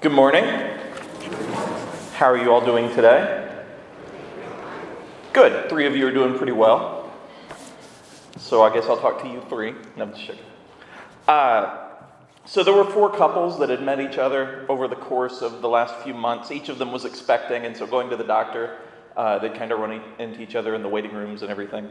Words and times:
Good 0.00 0.12
morning. 0.12 0.44
How 2.14 2.30
are 2.30 2.38
you 2.38 2.50
all 2.50 2.64
doing 2.64 2.88
today? 2.94 3.54
Good. 5.34 5.68
Three 5.68 5.84
of 5.84 5.94
you 5.94 6.06
are 6.06 6.10
doing 6.10 6.38
pretty 6.38 6.52
well. 6.52 7.12
So 8.38 8.62
I 8.62 8.72
guess 8.72 8.86
I'll 8.86 8.96
talk 8.96 9.20
to 9.20 9.28
you 9.28 9.42
three. 9.50 9.74
No, 9.98 10.04
I'm 10.04 10.14
just. 10.14 10.38
Uh, 11.28 11.88
so 12.46 12.64
there 12.64 12.72
were 12.72 12.86
four 12.86 13.14
couples 13.14 13.58
that 13.58 13.68
had 13.68 13.82
met 13.82 14.00
each 14.00 14.16
other 14.16 14.64
over 14.70 14.88
the 14.88 14.96
course 14.96 15.42
of 15.42 15.60
the 15.60 15.68
last 15.68 15.94
few 15.96 16.14
months. 16.14 16.50
Each 16.50 16.70
of 16.70 16.78
them 16.78 16.92
was 16.92 17.04
expecting, 17.04 17.66
and 17.66 17.76
so 17.76 17.86
going 17.86 18.08
to 18.08 18.16
the 18.16 18.24
doctor, 18.24 18.78
uh, 19.18 19.38
they'd 19.38 19.54
kind 19.54 19.70
of 19.70 19.80
run 19.80 20.00
into 20.18 20.40
each 20.40 20.54
other 20.54 20.74
in 20.74 20.82
the 20.82 20.88
waiting 20.88 21.12
rooms 21.12 21.42
and 21.42 21.50
everything 21.50 21.90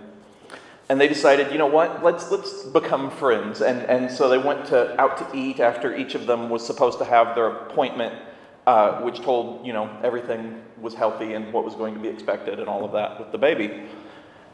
and 0.89 0.99
they 0.99 1.07
decided, 1.07 1.51
you 1.51 1.59
know 1.59 1.67
what, 1.67 2.03
let's 2.03 2.31
let's 2.31 2.63
become 2.63 3.11
friends. 3.11 3.61
And 3.61 3.81
and 3.83 4.11
so 4.11 4.27
they 4.27 4.39
went 4.39 4.65
to 4.67 4.99
out 4.99 5.17
to 5.17 5.37
eat 5.37 5.59
after 5.59 5.95
each 5.95 6.15
of 6.15 6.25
them 6.25 6.49
was 6.49 6.65
supposed 6.65 6.97
to 6.97 7.05
have 7.05 7.35
their 7.35 7.47
appointment, 7.47 8.19
uh, 8.65 9.01
which 9.01 9.21
told 9.21 9.65
you 9.65 9.73
know 9.73 9.89
everything 10.03 10.61
was 10.81 10.95
healthy 10.95 11.33
and 11.33 11.53
what 11.53 11.63
was 11.63 11.75
going 11.75 11.93
to 11.93 11.99
be 11.99 12.07
expected 12.07 12.59
and 12.59 12.67
all 12.67 12.83
of 12.83 12.93
that 12.93 13.19
with 13.19 13.31
the 13.31 13.37
baby. 13.37 13.83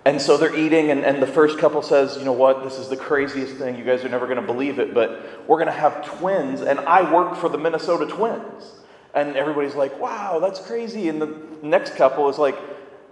And 0.07 0.21
so 0.21 0.37
they're 0.37 0.55
eating, 0.55 0.91
and, 0.91 1.03
and 1.03 1.19
the 1.19 1.25
first 1.25 1.57
couple 1.57 1.81
says, 1.81 2.15
you 2.15 2.25
know 2.25 2.31
what, 2.31 2.63
this 2.63 2.77
is 2.77 2.89
the 2.89 2.95
craziest 2.95 3.55
thing. 3.55 3.75
You 3.75 3.83
guys 3.83 4.05
are 4.05 4.09
never 4.09 4.27
going 4.27 4.39
to 4.39 4.45
believe 4.45 4.77
it, 4.77 4.93
but 4.93 5.47
we're 5.47 5.57
going 5.57 5.65
to 5.65 5.71
have 5.71 6.05
twins, 6.05 6.61
and 6.61 6.79
I 6.81 7.11
work 7.11 7.35
for 7.35 7.49
the 7.49 7.57
Minnesota 7.57 8.05
Twins. 8.05 8.71
And 9.15 9.35
everybody's 9.35 9.73
like, 9.73 9.99
wow, 9.99 10.37
that's 10.39 10.59
crazy. 10.59 11.09
And 11.09 11.19
the 11.19 11.35
next 11.63 11.95
couple 11.95 12.29
is 12.29 12.37
like, 12.37 12.55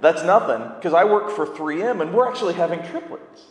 that's 0.04 0.24
nothing, 0.24 0.70
because 0.76 0.94
I 0.94 1.06
work 1.06 1.32
for 1.32 1.48
3M 1.48 2.02
and 2.02 2.14
we're 2.14 2.28
actually 2.28 2.54
having 2.54 2.84
triplets. 2.84 3.46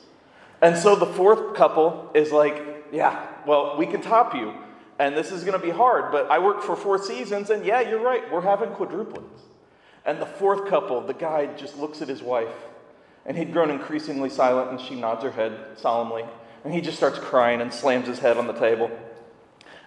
And 0.61 0.77
so 0.77 0.95
the 0.95 1.07
fourth 1.07 1.57
couple 1.57 2.11
is 2.15 2.31
like, 2.31 2.85
yeah, 2.93 3.27
well, 3.47 3.77
we 3.77 3.87
can 3.87 4.03
top 4.03 4.35
you. 4.35 4.55
And 4.99 5.17
this 5.17 5.33
is 5.33 5.43
going 5.43 5.59
to 5.59 5.67
be 5.67 5.73
hard, 5.73 6.13
but 6.13 6.31
I 6.31 6.39
work 6.39 6.63
for 6.63 6.77
Four 6.77 7.03
Seasons, 7.03 7.51
and 7.51 7.65
yeah, 7.65 7.81
you're 7.81 8.03
right, 8.03 8.31
we're 8.31 8.43
having 8.43 8.69
quadruplets. 8.69 9.41
And 10.05 10.21
the 10.21 10.27
fourth 10.27 10.69
couple, 10.69 11.01
the 11.01 11.15
guy 11.15 11.47
just 11.57 11.79
looks 11.79 12.03
at 12.03 12.09
his 12.09 12.23
wife, 12.23 12.55
and 13.25 13.37
he'd 13.37 13.53
grown 13.53 13.71
increasingly 13.71 14.29
silent, 14.29 14.71
and 14.71 14.81
she 14.81 14.95
nods 14.95 15.25
her 15.25 15.31
head 15.31 15.59
solemnly. 15.77 16.25
And 16.65 16.73
he 16.73 16.81
just 16.81 16.97
starts 16.97 17.19
crying 17.19 17.61
and 17.61 17.73
slams 17.73 18.07
his 18.07 18.19
head 18.19 18.37
on 18.37 18.47
the 18.47 18.53
table. 18.53 18.91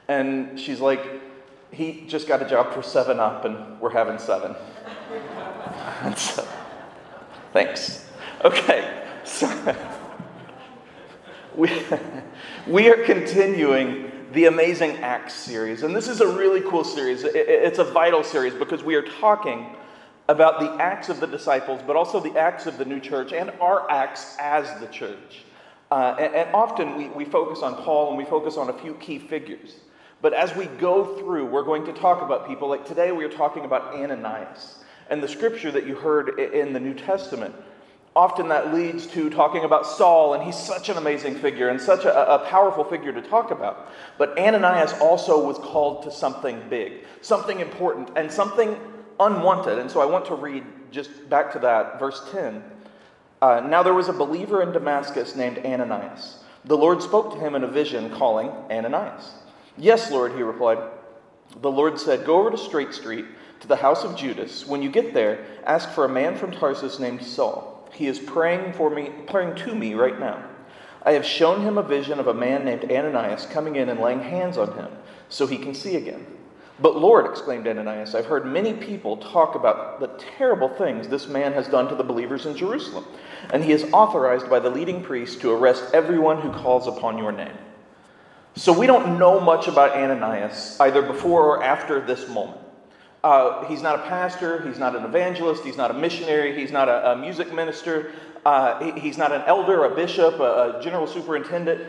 And 0.07 0.59
she's 0.59 0.81
like, 0.81 1.01
he 1.71 2.05
just 2.07 2.27
got 2.27 2.41
a 2.41 2.49
job 2.49 2.73
for 2.73 2.81
7 2.81 3.19
Up, 3.19 3.45
and 3.45 3.79
we're 3.79 3.91
having 3.91 4.17
seven. 4.17 4.55
so, 6.17 6.47
thanks. 7.55 8.05
Okay, 8.43 9.07
so 9.23 9.47
we, 11.55 11.71
we 12.67 12.89
are 12.89 13.01
continuing 13.05 14.11
the 14.33 14.47
Amazing 14.47 14.97
Acts 14.97 15.35
series, 15.35 15.83
and 15.83 15.95
this 15.95 16.09
is 16.09 16.19
a 16.19 16.27
really 16.27 16.59
cool 16.69 16.83
series. 16.83 17.23
It's 17.23 17.79
a 17.79 17.85
vital 17.85 18.25
series 18.25 18.53
because 18.53 18.83
we 18.83 18.95
are 18.95 19.03
talking 19.03 19.73
about 20.27 20.59
the 20.59 20.83
acts 20.83 21.07
of 21.07 21.21
the 21.21 21.27
disciples, 21.27 21.79
but 21.87 21.95
also 21.95 22.19
the 22.19 22.37
acts 22.37 22.65
of 22.65 22.77
the 22.77 22.83
new 22.83 22.99
church 22.99 23.31
and 23.31 23.51
our 23.61 23.89
acts 23.89 24.35
as 24.37 24.77
the 24.81 24.87
church. 24.87 25.45
Uh, 25.91 26.13
and, 26.19 26.35
and, 26.35 26.53
often 26.53 26.97
we, 26.97 27.07
we 27.07 27.23
focus 27.23 27.61
on 27.61 27.75
Paul 27.83 28.09
and 28.09 28.17
we 28.17 28.25
focus 28.25 28.57
on 28.57 28.67
a 28.69 28.73
few 28.73 28.95
key 28.95 29.17
figures. 29.17 29.77
But 30.21 30.33
as 30.33 30.53
we 30.57 30.65
go 30.65 31.17
through, 31.17 31.45
we're 31.45 31.63
going 31.63 31.85
to 31.85 31.93
talk 31.93 32.21
about 32.21 32.49
people. 32.49 32.67
Like 32.67 32.85
today, 32.85 33.13
we 33.13 33.23
are 33.23 33.29
talking 33.29 33.63
about 33.63 33.95
Ananias. 33.95 34.79
And 35.09 35.21
the 35.21 35.27
scripture 35.27 35.71
that 35.71 35.85
you 35.85 35.95
heard 35.95 36.39
in 36.39 36.73
the 36.73 36.79
New 36.79 36.93
Testament, 36.93 37.55
often 38.15 38.47
that 38.47 38.73
leads 38.73 39.05
to 39.07 39.29
talking 39.29 39.65
about 39.65 39.85
Saul, 39.85 40.33
and 40.33 40.43
he's 40.43 40.57
such 40.57 40.89
an 40.89 40.97
amazing 40.97 41.35
figure 41.35 41.69
and 41.69 41.79
such 41.79 42.05
a, 42.05 42.33
a, 42.33 42.39
powerful 42.47 42.83
figure 42.83 43.11
to 43.11 43.21
talk 43.21 43.51
about. 43.51 43.91
But 44.17 44.37
Ananias 44.39 44.93
also 45.01 45.45
was 45.45 45.57
called 45.57 46.03
to 46.03 46.11
something 46.11 46.61
big, 46.69 47.03
something 47.21 47.59
important, 47.59 48.09
and 48.15 48.31
something 48.31 48.77
unwanted. 49.19 49.79
And 49.79 49.91
so 49.91 49.99
I 49.99 50.05
want 50.05 50.25
to 50.27 50.35
read 50.35 50.63
just 50.91 51.29
back 51.29 51.51
to 51.53 51.59
that, 51.59 51.99
verse 51.99 52.21
10. 52.31 52.63
Uh, 53.41 53.59
now 53.67 53.83
there 53.83 53.93
was 53.93 54.07
a 54.07 54.13
believer 54.13 54.63
in 54.63 54.71
Damascus 54.71 55.35
named 55.35 55.59
Ananias. 55.59 56.39
The 56.63 56.77
Lord 56.77 57.03
spoke 57.03 57.33
to 57.33 57.39
him 57.39 57.53
in 57.53 57.63
a 57.63 57.67
vision, 57.67 58.09
calling 58.09 58.49
Ananias. 58.71 59.33
Yes, 59.77 60.09
Lord, 60.09 60.31
he 60.33 60.41
replied. 60.41 60.79
The 61.61 61.69
Lord 61.69 61.99
said, 61.99 62.25
Go 62.25 62.39
over 62.39 62.51
to 62.51 62.57
Straight 62.57 62.93
Street 62.93 63.25
to 63.65 63.69
the 63.69 63.75
house 63.75 64.03
of 64.03 64.15
Judas. 64.15 64.67
When 64.67 64.83
you 64.83 64.91
get 64.91 65.15
there, 65.15 65.43
ask 65.65 65.89
for 65.89 66.05
a 66.05 66.09
man 66.09 66.37
from 66.37 66.51
Tarsus 66.51 66.99
named 66.99 67.23
Saul. 67.23 67.89
He 67.91 68.05
is 68.05 68.19
praying 68.19 68.73
for 68.73 68.91
me, 68.91 69.09
praying 69.25 69.55
to 69.55 69.73
me 69.73 69.95
right 69.95 70.19
now. 70.19 70.43
I 71.01 71.13
have 71.13 71.25
shown 71.25 71.61
him 71.61 71.79
a 71.79 71.83
vision 71.83 72.19
of 72.19 72.27
a 72.27 72.33
man 72.33 72.63
named 72.63 72.91
Ananias 72.91 73.47
coming 73.47 73.75
in 73.75 73.89
and 73.89 73.99
laying 73.99 74.19
hands 74.19 74.59
on 74.59 74.73
him 74.73 74.89
so 75.29 75.47
he 75.47 75.57
can 75.57 75.73
see 75.73 75.95
again. 75.95 76.27
But 76.79 76.97
Lord, 76.97 77.25
exclaimed 77.25 77.67
Ananias, 77.67 78.13
I've 78.13 78.27
heard 78.27 78.45
many 78.45 78.73
people 78.73 79.17
talk 79.17 79.55
about 79.55 79.99
the 79.99 80.09
terrible 80.37 80.69
things 80.69 81.07
this 81.07 81.27
man 81.27 81.53
has 81.53 81.67
done 81.67 81.87
to 81.87 81.95
the 81.95 82.03
believers 82.03 82.45
in 82.45 82.55
Jerusalem, 82.55 83.05
and 83.51 83.63
he 83.63 83.71
is 83.71 83.85
authorized 83.93 84.47
by 84.47 84.59
the 84.59 84.69
leading 84.69 85.01
priest 85.01 85.41
to 85.41 85.51
arrest 85.51 85.85
everyone 85.91 86.39
who 86.39 86.51
calls 86.51 86.85
upon 86.85 87.17
your 87.17 87.31
name. 87.31 87.57
So 88.55 88.77
we 88.77 88.85
don't 88.85 89.17
know 89.17 89.39
much 89.39 89.67
about 89.67 89.97
Ananias, 89.97 90.77
either 90.79 91.01
before 91.01 91.43
or 91.47 91.63
after 91.63 91.99
this 91.99 92.29
moment. 92.29 92.59
Uh, 93.25 93.65
he's 93.65 93.81
not 93.81 93.95
a 93.95 94.03
pastor, 94.03 94.61
he's 94.67 94.77
not 94.77 94.95
an 94.95 95.03
evangelist, 95.03 95.63
he's 95.63 95.77
not 95.77 95.89
a 95.89 95.95
missionary, 95.95 96.55
he's 96.55 96.71
not 96.71 96.87
a, 96.87 97.13
a 97.13 97.15
music 97.15 97.51
minister, 97.51 98.11
uh, 98.45 98.79
he, 98.79 98.99
he's 98.99 99.17
not 99.17 99.31
an 99.31 99.41
elder, 99.47 99.83
a 99.85 99.95
bishop, 99.95 100.39
a, 100.39 100.77
a 100.77 100.83
general 100.83 101.07
superintendent. 101.07 101.81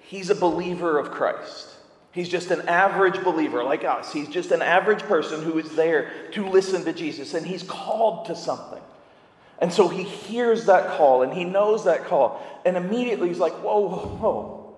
He's 0.00 0.30
a 0.30 0.34
believer 0.34 0.98
of 0.98 1.12
Christ. 1.12 1.68
He's 2.10 2.28
just 2.28 2.50
an 2.50 2.68
average 2.68 3.22
believer 3.22 3.62
like 3.62 3.84
us. 3.84 4.12
He's 4.12 4.28
just 4.28 4.50
an 4.50 4.62
average 4.62 4.98
person 5.02 5.44
who 5.44 5.60
is 5.60 5.76
there 5.76 6.10
to 6.32 6.44
listen 6.48 6.84
to 6.84 6.92
Jesus, 6.92 7.34
and 7.34 7.46
he's 7.46 7.62
called 7.62 8.26
to 8.26 8.34
something. 8.34 8.82
And 9.60 9.72
so 9.72 9.86
he 9.86 10.02
hears 10.02 10.66
that 10.66 10.96
call 10.96 11.22
and 11.22 11.32
he 11.32 11.44
knows 11.44 11.84
that 11.84 12.06
call, 12.06 12.44
and 12.64 12.76
immediately 12.76 13.28
he's 13.28 13.38
like, 13.38 13.52
Whoa, 13.52 13.86
whoa, 13.86 14.16
whoa. 14.16 14.76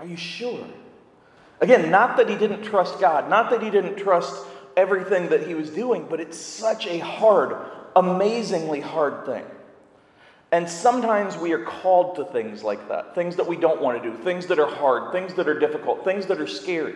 Are 0.00 0.06
you 0.06 0.16
sure? 0.16 0.66
Again, 1.60 1.88
not 1.88 2.16
that 2.16 2.28
he 2.28 2.34
didn't 2.34 2.64
trust 2.64 2.98
God, 2.98 3.30
not 3.30 3.50
that 3.50 3.62
he 3.62 3.70
didn't 3.70 3.94
trust 3.94 4.44
everything 4.76 5.28
that 5.28 5.46
he 5.46 5.54
was 5.54 5.70
doing, 5.70 6.06
but 6.08 6.20
it's 6.20 6.38
such 6.38 6.86
a 6.86 6.98
hard, 6.98 7.56
amazingly 7.94 8.80
hard 8.80 9.24
thing. 9.24 9.44
And 10.52 10.68
sometimes 10.68 11.36
we 11.36 11.52
are 11.52 11.64
called 11.64 12.16
to 12.16 12.24
things 12.24 12.62
like 12.62 12.88
that 12.88 13.14
things 13.14 13.36
that 13.36 13.46
we 13.46 13.56
don't 13.56 13.80
want 13.80 14.00
to 14.00 14.10
do, 14.10 14.16
things 14.22 14.46
that 14.46 14.58
are 14.58 14.70
hard, 14.70 15.12
things 15.12 15.34
that 15.34 15.48
are 15.48 15.58
difficult, 15.58 16.04
things 16.04 16.26
that 16.26 16.40
are 16.40 16.46
scary. 16.46 16.94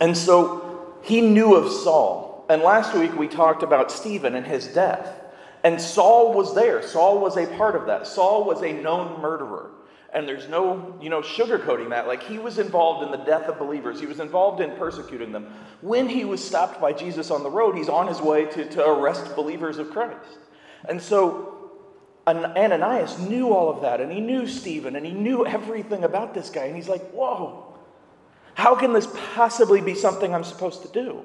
And 0.00 0.16
so 0.16 0.94
he 1.02 1.20
knew 1.20 1.54
of 1.54 1.70
Saul. 1.70 2.46
And 2.48 2.62
last 2.62 2.94
week 2.94 3.16
we 3.16 3.28
talked 3.28 3.62
about 3.62 3.90
Stephen 3.90 4.34
and 4.34 4.46
his 4.46 4.68
death. 4.68 5.20
And 5.64 5.80
Saul 5.80 6.32
was 6.32 6.54
there. 6.54 6.82
Saul 6.82 7.18
was 7.18 7.36
a 7.36 7.46
part 7.56 7.76
of 7.76 7.86
that. 7.86 8.06
Saul 8.06 8.44
was 8.44 8.62
a 8.62 8.72
known 8.72 9.20
murderer 9.20 9.70
and 10.12 10.26
there's 10.26 10.48
no 10.48 10.98
you 11.00 11.10
know 11.10 11.20
sugarcoating 11.20 11.90
that. 11.90 12.06
Like 12.06 12.22
he 12.22 12.38
was 12.38 12.58
involved 12.58 13.04
in 13.04 13.10
the 13.10 13.24
death 13.24 13.48
of 13.48 13.58
believers. 13.58 14.00
He 14.00 14.06
was 14.06 14.20
involved 14.20 14.60
in 14.60 14.70
persecuting 14.76 15.32
them. 15.32 15.52
When 15.80 16.08
he 16.08 16.24
was 16.24 16.42
stopped 16.44 16.80
by 16.80 16.92
jesus 16.92 17.30
on 17.30 17.42
the 17.42 17.50
road 17.50 17.76
he's 17.76 17.88
on 17.88 18.06
his 18.06 18.20
way 18.20 18.46
to, 18.46 18.68
to 18.70 18.86
arrest 18.86 19.36
believers 19.36 19.78
of 19.78 19.90
christ. 19.90 20.38
And 20.88 21.00
so 21.00 21.54
ananias 22.26 23.18
knew 23.18 23.54
all 23.54 23.70
of 23.70 23.80
that 23.80 24.02
and 24.02 24.12
he 24.12 24.20
knew 24.20 24.46
stephen 24.46 24.96
and 24.96 25.06
he 25.06 25.12
knew 25.12 25.46
everything 25.46 26.04
about 26.04 26.34
this 26.34 26.50
guy 26.50 26.64
and 26.64 26.76
he's 26.76 26.86
like 26.86 27.10
whoa 27.12 27.74
how 28.52 28.74
can 28.74 28.92
this 28.92 29.06
possibly 29.34 29.80
be 29.80 29.94
something 29.94 30.34
i'm 30.34 30.44
supposed 30.44 30.82
to 30.82 30.88
do? 30.88 31.22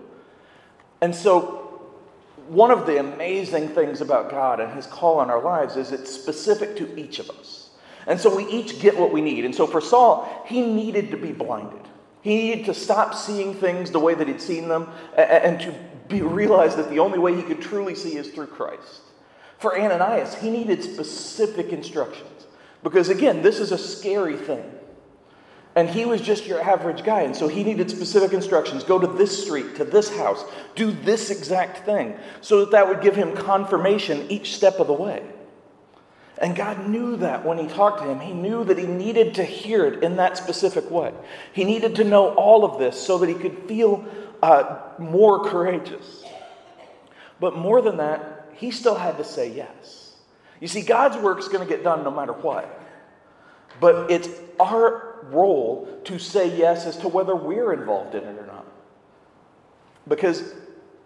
And 1.02 1.14
so 1.14 1.82
one 2.48 2.72
of 2.72 2.86
the 2.86 3.00
amazing 3.00 3.70
things 3.70 4.02
about 4.02 4.30
god 4.30 4.60
and 4.60 4.72
his 4.74 4.86
call 4.86 5.20
on 5.20 5.30
our 5.30 5.42
lives 5.42 5.76
is 5.76 5.92
it's 5.92 6.12
specific 6.12 6.76
to 6.78 6.98
each 6.98 7.20
of 7.20 7.30
us 7.32 7.72
and 8.08 8.20
so 8.20 8.36
we 8.36 8.46
each 8.48 8.80
get 8.80 8.98
what 8.98 9.12
we 9.12 9.22
need. 9.22 9.46
And 9.46 9.56
so 9.56 9.68
for 9.68 9.82
Saul, 9.82 10.44
he 10.46 10.62
needed 10.62 11.12
to 11.12 11.18
be 11.18 11.32
blinded. 11.32 11.82
He 12.22 12.36
needed 12.36 12.66
to 12.66 12.74
stop 12.74 13.14
seeing 13.14 13.54
things 13.54 13.92
the 13.92 14.00
way 14.00 14.14
that 14.14 14.28
he'd 14.28 14.42
seen 14.42 14.68
them 14.70 14.90
and 15.18 15.60
to 15.62 15.76
be, 16.08 16.22
realize 16.22 16.76
that 16.76 16.90
the 16.90 17.00
only 17.00 17.20
way 17.20 17.36
he 17.36 17.44
could 17.44 17.62
truly 17.62 17.96
see 17.96 18.16
is 18.16 18.30
through 18.30 18.48
Christ. 18.48 19.02
For 19.58 19.78
Ananias, 19.80 20.36
he 20.36 20.50
needed 20.50 20.84
specific 20.84 21.72
instructions. 21.72 22.48
Because 22.82 23.10
again, 23.10 23.42
this 23.42 23.60
is 23.60 23.72
a 23.72 23.78
scary 23.78 24.38
thing. 24.38 24.64
And 25.76 25.90
he 25.90 26.06
was 26.06 26.22
just 26.22 26.46
your 26.46 26.62
average 26.62 27.04
guy. 27.04 27.22
And 27.22 27.36
so 27.36 27.48
he 27.48 27.64
needed 27.64 27.90
specific 27.90 28.34
instructions 28.34 28.84
go 28.84 29.00
to 29.00 29.08
this 29.08 29.44
street, 29.44 29.76
to 29.78 29.84
this 29.84 30.16
house, 30.16 30.44
do 30.76 30.92
this 30.92 31.30
exact 31.30 31.86
thing, 31.86 32.16
so 32.42 32.60
that 32.60 32.72
that 32.72 32.88
would 32.88 33.02
give 33.02 33.16
him 33.16 33.36
confirmation 33.36 34.30
each 34.30 34.56
step 34.56 34.80
of 34.80 34.88
the 34.88 34.94
way. 34.94 35.24
And 36.44 36.58
God 36.58 36.90
knew 36.90 37.16
that 37.18 37.46
when 37.46 37.58
He 37.58 37.68
talked 37.68 38.02
to 38.04 38.10
him. 38.10 38.20
He 38.20 38.34
knew 38.34 38.66
that 38.66 38.78
he 38.78 38.86
needed 38.86 39.36
to 39.36 39.46
hear 39.46 39.86
it 39.86 40.04
in 40.04 40.18
that 40.18 40.38
specific 40.38 40.92
way. 40.92 41.14
He 41.54 41.64
needed 41.64 41.96
to 41.96 42.04
know 42.04 42.36
all 42.36 42.66
of 42.66 42.80
this 42.80 43.02
so 43.02 43.18
that 43.20 43.30
he 43.30 43.36
could 43.36 43.60
feel 43.66 44.04
uh, 44.44 44.82
more 45.00 45.46
courageous. 45.46 46.26
But 47.40 47.56
more 47.56 47.82
than 47.82 47.96
that, 47.98 48.50
he 48.56 48.72
still 48.72 48.96
had 48.96 49.18
to 49.20 49.24
say 49.24 49.54
yes. 49.54 50.16
You 50.60 50.68
see, 50.68 50.82
God's 50.82 51.16
work 51.16 51.40
is 51.40 51.48
going 51.48 51.66
to 51.66 51.74
get 51.74 51.82
done 51.82 52.04
no 52.04 52.12
matter 52.12 52.34
what. 52.34 52.82
But 53.80 54.12
it's 54.12 54.28
our 54.60 55.26
role 55.30 56.02
to 56.04 56.20
say 56.20 56.58
yes 56.58 56.86
as 56.86 56.98
to 56.98 57.08
whether 57.08 57.38
we're 57.38 57.72
involved 57.72 58.16
in 58.16 58.24
it 58.24 58.38
or 58.38 58.46
not. 58.46 58.66
Because 60.10 60.54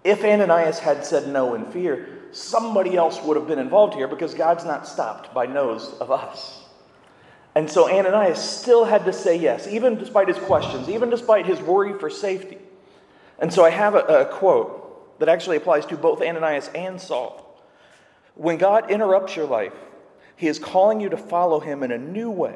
if 0.03 0.23
Ananias 0.23 0.79
had 0.79 1.05
said 1.05 1.27
no 1.27 1.53
in 1.53 1.65
fear, 1.65 2.16
somebody 2.31 2.95
else 2.95 3.21
would 3.23 3.37
have 3.37 3.47
been 3.47 3.59
involved 3.59 3.93
here 3.93 4.07
because 4.07 4.33
God's 4.33 4.65
not 4.65 4.87
stopped 4.87 5.33
by 5.33 5.45
no's 5.45 5.93
of 5.99 6.11
us. 6.11 6.63
And 7.55 7.69
so 7.69 7.89
Ananias 7.89 8.37
still 8.39 8.85
had 8.85 9.05
to 9.05 9.13
say 9.13 9.35
yes, 9.35 9.67
even 9.67 9.97
despite 9.97 10.27
his 10.27 10.37
questions, 10.37 10.89
even 10.89 11.09
despite 11.09 11.47
his 11.47 11.59
worry 11.59 11.97
for 11.97 12.09
safety. 12.09 12.59
And 13.39 13.51
so 13.51 13.65
I 13.65 13.71
have 13.71 13.95
a, 13.95 14.03
a 14.03 14.25
quote 14.25 15.19
that 15.19 15.27
actually 15.27 15.57
applies 15.57 15.85
to 15.87 15.97
both 15.97 16.21
Ananias 16.21 16.69
and 16.75 17.01
Saul. 17.01 17.43
When 18.35 18.57
God 18.57 18.91
interrupts 18.91 19.35
your 19.35 19.47
life, 19.47 19.73
he 20.35 20.45
is 20.45 20.59
calling 20.59 21.01
you 21.01 21.09
to 21.09 21.17
follow 21.17 21.59
him 21.59 21.81
in 21.81 21.91
a 21.91 21.97
new 21.97 22.29
way. 22.29 22.55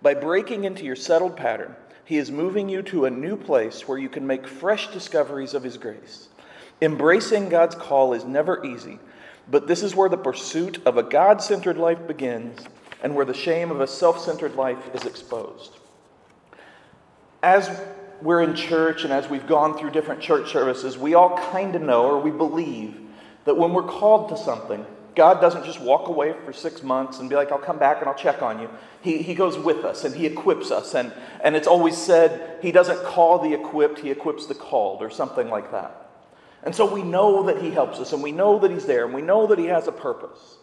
By 0.00 0.14
breaking 0.14 0.64
into 0.64 0.84
your 0.84 0.96
settled 0.96 1.36
pattern, 1.36 1.76
he 2.06 2.16
is 2.16 2.30
moving 2.30 2.70
you 2.70 2.80
to 2.84 3.04
a 3.04 3.10
new 3.10 3.36
place 3.36 3.86
where 3.86 3.98
you 3.98 4.08
can 4.08 4.26
make 4.26 4.46
fresh 4.48 4.90
discoveries 4.90 5.52
of 5.52 5.62
his 5.62 5.76
grace. 5.76 6.29
Embracing 6.82 7.48
God's 7.48 7.74
call 7.74 8.14
is 8.14 8.24
never 8.24 8.64
easy, 8.64 8.98
but 9.50 9.66
this 9.66 9.82
is 9.82 9.94
where 9.94 10.08
the 10.08 10.16
pursuit 10.16 10.80
of 10.86 10.96
a 10.96 11.02
God 11.02 11.42
centered 11.42 11.76
life 11.76 12.06
begins 12.06 12.58
and 13.02 13.14
where 13.14 13.24
the 13.24 13.34
shame 13.34 13.70
of 13.70 13.80
a 13.80 13.86
self 13.86 14.20
centered 14.20 14.54
life 14.54 14.94
is 14.94 15.04
exposed. 15.04 15.72
As 17.42 17.70
we're 18.22 18.42
in 18.42 18.54
church 18.54 19.04
and 19.04 19.12
as 19.12 19.28
we've 19.28 19.46
gone 19.46 19.78
through 19.78 19.90
different 19.90 20.20
church 20.20 20.52
services, 20.52 20.98
we 20.98 21.14
all 21.14 21.36
kind 21.52 21.74
of 21.74 21.82
know 21.82 22.06
or 22.06 22.20
we 22.20 22.30
believe 22.30 23.00
that 23.44 23.56
when 23.56 23.72
we're 23.72 23.82
called 23.82 24.28
to 24.28 24.36
something, 24.36 24.84
God 25.14 25.40
doesn't 25.40 25.64
just 25.64 25.80
walk 25.80 26.08
away 26.08 26.34
for 26.44 26.52
six 26.52 26.82
months 26.82 27.18
and 27.18 27.28
be 27.28 27.36
like, 27.36 27.50
I'll 27.50 27.58
come 27.58 27.78
back 27.78 27.98
and 27.98 28.08
I'll 28.08 28.14
check 28.14 28.42
on 28.42 28.60
you. 28.60 28.70
He, 29.02 29.18
he 29.18 29.34
goes 29.34 29.58
with 29.58 29.84
us 29.84 30.04
and 30.04 30.14
He 30.14 30.26
equips 30.26 30.70
us. 30.70 30.94
And, 30.94 31.12
and 31.42 31.56
it's 31.56 31.66
always 31.66 31.96
said, 31.96 32.58
He 32.62 32.72
doesn't 32.72 33.02
call 33.04 33.38
the 33.38 33.52
equipped, 33.52 34.00
He 34.00 34.10
equips 34.10 34.46
the 34.46 34.54
called, 34.54 35.02
or 35.02 35.10
something 35.10 35.48
like 35.48 35.72
that. 35.72 36.09
And 36.62 36.74
so 36.74 36.92
we 36.92 37.02
know 37.02 37.44
that 37.44 37.62
He 37.62 37.70
helps 37.70 37.98
us, 37.98 38.12
and 38.12 38.22
we 38.22 38.32
know 38.32 38.58
that 38.58 38.70
He's 38.70 38.86
there, 38.86 39.04
and 39.04 39.14
we 39.14 39.22
know 39.22 39.46
that 39.46 39.58
He 39.58 39.66
has 39.66 39.88
a 39.88 39.92
purpose. 39.92 40.56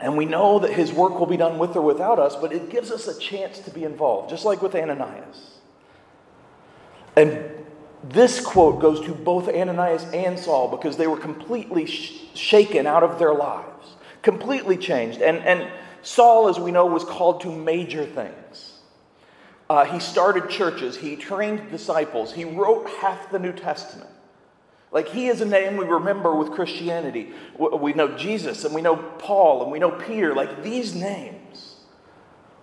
And 0.00 0.16
we 0.16 0.24
know 0.24 0.58
that 0.58 0.72
His 0.72 0.92
work 0.92 1.18
will 1.18 1.26
be 1.26 1.36
done 1.36 1.58
with 1.58 1.76
or 1.76 1.82
without 1.82 2.18
us, 2.18 2.34
but 2.36 2.52
it 2.52 2.68
gives 2.68 2.90
us 2.90 3.06
a 3.06 3.18
chance 3.18 3.60
to 3.60 3.70
be 3.70 3.84
involved, 3.84 4.30
just 4.30 4.44
like 4.44 4.60
with 4.60 4.74
Ananias. 4.74 5.52
And 7.16 7.48
this 8.02 8.40
quote 8.40 8.80
goes 8.80 9.00
to 9.06 9.12
both 9.12 9.48
Ananias 9.48 10.04
and 10.12 10.38
Saul 10.38 10.68
because 10.68 10.96
they 10.96 11.06
were 11.06 11.16
completely 11.16 11.86
sh- 11.86 12.24
shaken 12.34 12.86
out 12.86 13.02
of 13.02 13.18
their 13.18 13.34
lives, 13.34 13.94
completely 14.22 14.76
changed. 14.76 15.22
And, 15.22 15.38
and 15.38 15.70
Saul, 16.02 16.48
as 16.48 16.58
we 16.58 16.70
know, 16.70 16.86
was 16.86 17.04
called 17.04 17.40
to 17.42 17.48
major 17.48 18.04
things. 18.04 18.78
Uh, 19.70 19.84
he 19.86 19.98
started 19.98 20.50
churches, 20.50 20.96
he 20.96 21.16
trained 21.16 21.70
disciples, 21.70 22.32
he 22.32 22.44
wrote 22.44 22.88
half 23.00 23.30
the 23.30 23.38
New 23.38 23.52
Testament. 23.52 24.10
Like 24.94 25.08
he 25.08 25.26
is 25.26 25.40
a 25.40 25.44
name 25.44 25.76
we 25.76 25.86
remember 25.86 26.36
with 26.36 26.52
Christianity. 26.52 27.32
We 27.58 27.92
know 27.94 28.16
Jesus 28.16 28.64
and 28.64 28.72
we 28.72 28.80
know 28.80 28.96
Paul 28.96 29.64
and 29.64 29.72
we 29.72 29.80
know 29.80 29.90
Peter. 29.90 30.32
Like 30.34 30.62
these 30.62 30.94
names 30.94 31.80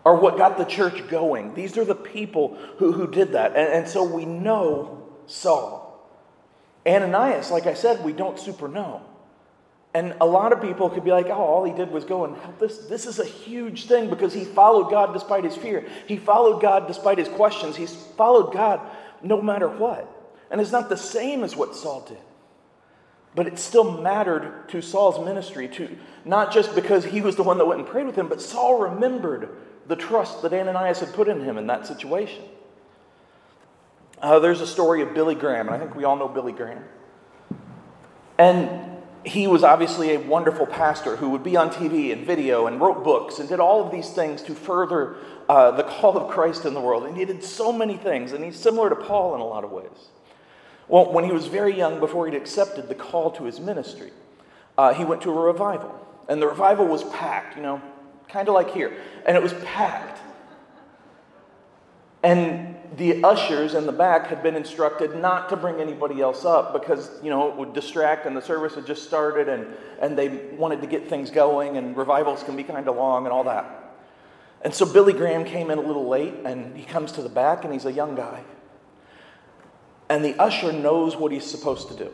are 0.05 0.15
what 0.15 0.37
got 0.37 0.57
the 0.57 0.63
church 0.63 1.09
going. 1.09 1.53
These 1.53 1.77
are 1.77 1.83
the 1.83 1.93
people 1.93 2.57
who, 2.77 2.93
who 2.93 3.11
did 3.11 3.33
that. 3.33 3.57
And, 3.57 3.67
and 3.73 3.87
so 3.87 4.05
we 4.05 4.23
know 4.23 5.09
Saul. 5.27 5.89
Ananias, 6.87 7.51
like 7.51 7.67
I 7.67 7.73
said, 7.73 8.03
we 8.03 8.13
don't 8.13 8.39
super 8.39 8.69
know. 8.69 9.01
And 9.93 10.15
a 10.21 10.25
lot 10.25 10.53
of 10.53 10.61
people 10.61 10.89
could 10.89 11.03
be 11.03 11.11
like, 11.11 11.25
oh, 11.25 11.33
all 11.33 11.65
he 11.65 11.73
did 11.73 11.91
was 11.91 12.05
go 12.05 12.23
and 12.23 12.37
help 12.37 12.59
this. 12.59 12.77
This 12.77 13.05
is 13.05 13.19
a 13.19 13.25
huge 13.25 13.87
thing 13.87 14.09
because 14.09 14.33
he 14.33 14.45
followed 14.45 14.89
God 14.89 15.11
despite 15.11 15.43
his 15.43 15.57
fear. 15.57 15.85
He 16.07 16.15
followed 16.15 16.61
God 16.61 16.87
despite 16.87 17.17
his 17.17 17.27
questions. 17.27 17.75
He's 17.75 17.93
followed 17.93 18.53
God 18.53 18.79
no 19.21 19.41
matter 19.41 19.67
what. 19.67 20.20
And 20.51 20.59
it's 20.59 20.71
not 20.71 20.89
the 20.89 20.97
same 20.97 21.43
as 21.43 21.55
what 21.55 21.75
Saul 21.75 22.01
did. 22.01 22.17
But 23.33 23.47
it 23.47 23.57
still 23.57 24.01
mattered 24.01 24.67
to 24.69 24.81
Saul's 24.81 25.23
ministry, 25.23 25.69
to 25.69 25.97
not 26.25 26.53
just 26.53 26.75
because 26.75 27.05
he 27.05 27.21
was 27.21 27.37
the 27.37 27.43
one 27.43 27.57
that 27.57 27.65
went 27.65 27.79
and 27.79 27.89
prayed 27.89 28.05
with 28.05 28.17
him, 28.17 28.27
but 28.27 28.41
Saul 28.41 28.77
remembered 28.77 29.49
the 29.87 29.95
trust 29.95 30.41
that 30.41 30.53
Ananias 30.53 30.99
had 30.99 31.13
put 31.13 31.29
in 31.29 31.41
him 31.41 31.57
in 31.57 31.67
that 31.67 31.87
situation. 31.87 32.43
Uh, 34.21 34.39
there's 34.39 34.59
a 34.61 34.67
story 34.67 35.01
of 35.01 35.13
Billy 35.13 35.33
Graham, 35.33 35.67
and 35.67 35.75
I 35.75 35.79
think 35.79 35.95
we 35.95 36.03
all 36.03 36.17
know 36.17 36.27
Billy 36.27 36.51
Graham. 36.51 36.83
And 38.37 38.91
he 39.23 39.47
was 39.47 39.63
obviously 39.63 40.13
a 40.13 40.19
wonderful 40.19 40.65
pastor 40.65 41.15
who 41.15 41.29
would 41.29 41.43
be 41.43 41.55
on 41.55 41.69
TV 41.69 42.11
and 42.11 42.25
video 42.25 42.67
and 42.67 42.81
wrote 42.81 43.03
books 43.03 43.39
and 43.39 43.47
did 43.47 43.59
all 43.59 43.85
of 43.85 43.91
these 43.91 44.09
things 44.09 44.41
to 44.43 44.55
further 44.55 45.15
uh, 45.47 45.71
the 45.71 45.83
call 45.83 46.17
of 46.17 46.29
Christ 46.29 46.65
in 46.65 46.73
the 46.73 46.81
world. 46.81 47.05
And 47.05 47.15
he 47.15 47.23
did 47.23 47.43
so 47.43 47.71
many 47.71 47.97
things, 47.97 48.33
and 48.33 48.43
he's 48.43 48.57
similar 48.57 48.89
to 48.89 48.95
Paul 48.95 49.35
in 49.35 49.41
a 49.41 49.45
lot 49.45 49.63
of 49.63 49.71
ways. 49.71 50.09
Well, 50.91 51.13
when 51.13 51.23
he 51.23 51.31
was 51.31 51.47
very 51.47 51.73
young, 51.73 52.01
before 52.01 52.27
he'd 52.27 52.35
accepted 52.35 52.89
the 52.89 52.95
call 52.95 53.31
to 53.31 53.45
his 53.45 53.61
ministry, 53.61 54.11
uh, 54.77 54.93
he 54.93 55.05
went 55.05 55.21
to 55.21 55.31
a 55.31 55.41
revival. 55.41 55.97
And 56.27 56.41
the 56.41 56.47
revival 56.47 56.85
was 56.85 57.05
packed, 57.05 57.55
you 57.55 57.63
know, 57.63 57.81
kind 58.27 58.49
of 58.49 58.53
like 58.53 58.73
here. 58.73 58.97
And 59.25 59.37
it 59.37 59.41
was 59.41 59.53
packed. 59.63 60.19
And 62.23 62.75
the 62.97 63.23
ushers 63.23 63.73
in 63.73 63.85
the 63.85 63.93
back 63.93 64.27
had 64.27 64.43
been 64.43 64.55
instructed 64.57 65.15
not 65.15 65.47
to 65.49 65.55
bring 65.55 65.79
anybody 65.79 66.19
else 66.19 66.43
up 66.43 66.73
because, 66.73 67.09
you 67.23 67.29
know, 67.29 67.47
it 67.47 67.55
would 67.55 67.71
distract 67.71 68.25
and 68.25 68.35
the 68.35 68.41
service 68.41 68.75
had 68.75 68.85
just 68.85 69.03
started 69.03 69.47
and, 69.47 69.67
and 70.01 70.17
they 70.17 70.27
wanted 70.57 70.81
to 70.81 70.87
get 70.87 71.07
things 71.07 71.31
going 71.31 71.77
and 71.77 71.95
revivals 71.95 72.43
can 72.43 72.57
be 72.57 72.63
kind 72.63 72.85
of 72.85 72.97
long 72.97 73.23
and 73.23 73.31
all 73.31 73.45
that. 73.45 73.95
And 74.61 74.75
so 74.75 74.85
Billy 74.85 75.13
Graham 75.13 75.45
came 75.45 75.71
in 75.71 75.77
a 75.77 75.81
little 75.81 76.09
late 76.09 76.33
and 76.43 76.75
he 76.75 76.83
comes 76.83 77.13
to 77.13 77.21
the 77.21 77.29
back 77.29 77.63
and 77.63 77.71
he's 77.71 77.85
a 77.85 77.93
young 77.93 78.13
guy. 78.13 78.43
And 80.11 80.25
the 80.25 80.37
usher 80.37 80.73
knows 80.73 81.15
what 81.15 81.31
he's 81.31 81.45
supposed 81.45 81.87
to 81.87 81.95
do. 81.95 82.11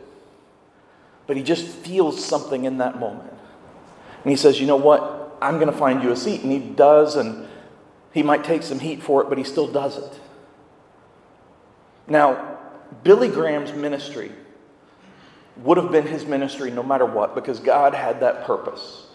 But 1.26 1.36
he 1.36 1.42
just 1.42 1.66
feels 1.66 2.24
something 2.24 2.66
in 2.66 2.78
that 2.78 3.00
moment. 3.00 3.34
And 4.24 4.30
he 4.30 4.36
says, 4.36 4.60
You 4.60 4.68
know 4.68 4.76
what? 4.76 5.36
I'm 5.42 5.56
going 5.56 5.72
to 5.72 5.78
find 5.78 6.04
you 6.04 6.12
a 6.12 6.16
seat. 6.16 6.44
And 6.44 6.52
he 6.52 6.60
does. 6.60 7.16
And 7.16 7.48
he 8.14 8.22
might 8.22 8.44
take 8.44 8.62
some 8.62 8.78
heat 8.78 9.02
for 9.02 9.24
it, 9.24 9.30
but 9.30 9.40
he 9.40 9.44
still 9.44 9.66
does 9.66 9.98
it. 9.98 10.20
Now, 12.08 12.60
Billy 13.04 13.30
Graham's 13.30 13.74
ministry 13.74 14.32
would 15.64 15.78
have 15.78 15.92
been 15.92 16.06
his 16.06 16.24
ministry 16.24 16.70
no 16.70 16.84
matter 16.84 17.06
what 17.06 17.34
because 17.34 17.60
God 17.60 17.96
had 17.96 18.20
that 18.20 18.46
purpose. 18.46 19.07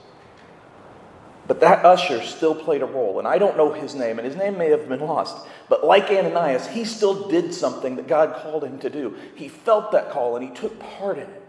But 1.48 1.60
that 1.60 1.84
usher 1.84 2.22
still 2.22 2.54
played 2.54 2.82
a 2.82 2.86
role, 2.86 3.18
and 3.18 3.26
I 3.26 3.38
don't 3.38 3.56
know 3.56 3.72
his 3.72 3.94
name, 3.94 4.18
and 4.18 4.26
his 4.26 4.36
name 4.36 4.56
may 4.56 4.70
have 4.70 4.88
been 4.88 5.00
lost. 5.00 5.46
But 5.68 5.84
like 5.84 6.04
Ananias, 6.04 6.68
he 6.68 6.84
still 6.84 7.28
did 7.28 7.52
something 7.52 7.96
that 7.96 8.06
God 8.06 8.40
called 8.42 8.62
him 8.62 8.78
to 8.80 8.90
do. 8.90 9.16
He 9.34 9.48
felt 9.48 9.92
that 9.92 10.10
call 10.10 10.36
and 10.36 10.48
he 10.48 10.54
took 10.54 10.78
part 10.78 11.18
in 11.18 11.24
it. 11.24 11.42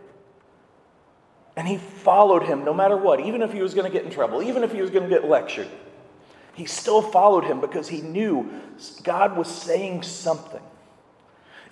And 1.55 1.67
he 1.67 1.77
followed 1.77 2.43
him 2.43 2.65
no 2.65 2.73
matter 2.73 2.97
what, 2.97 3.19
even 3.19 3.41
if 3.41 3.53
he 3.53 3.61
was 3.61 3.73
going 3.73 3.85
to 3.85 3.95
get 3.95 4.05
in 4.05 4.11
trouble, 4.11 4.41
even 4.41 4.63
if 4.63 4.71
he 4.71 4.81
was 4.81 4.89
going 4.89 5.03
to 5.03 5.09
get 5.09 5.29
lectured. 5.29 5.67
He 6.53 6.65
still 6.65 7.01
followed 7.01 7.43
him 7.43 7.61
because 7.61 7.87
he 7.87 8.01
knew 8.01 8.49
God 9.03 9.37
was 9.37 9.47
saying 9.47 10.03
something. 10.03 10.61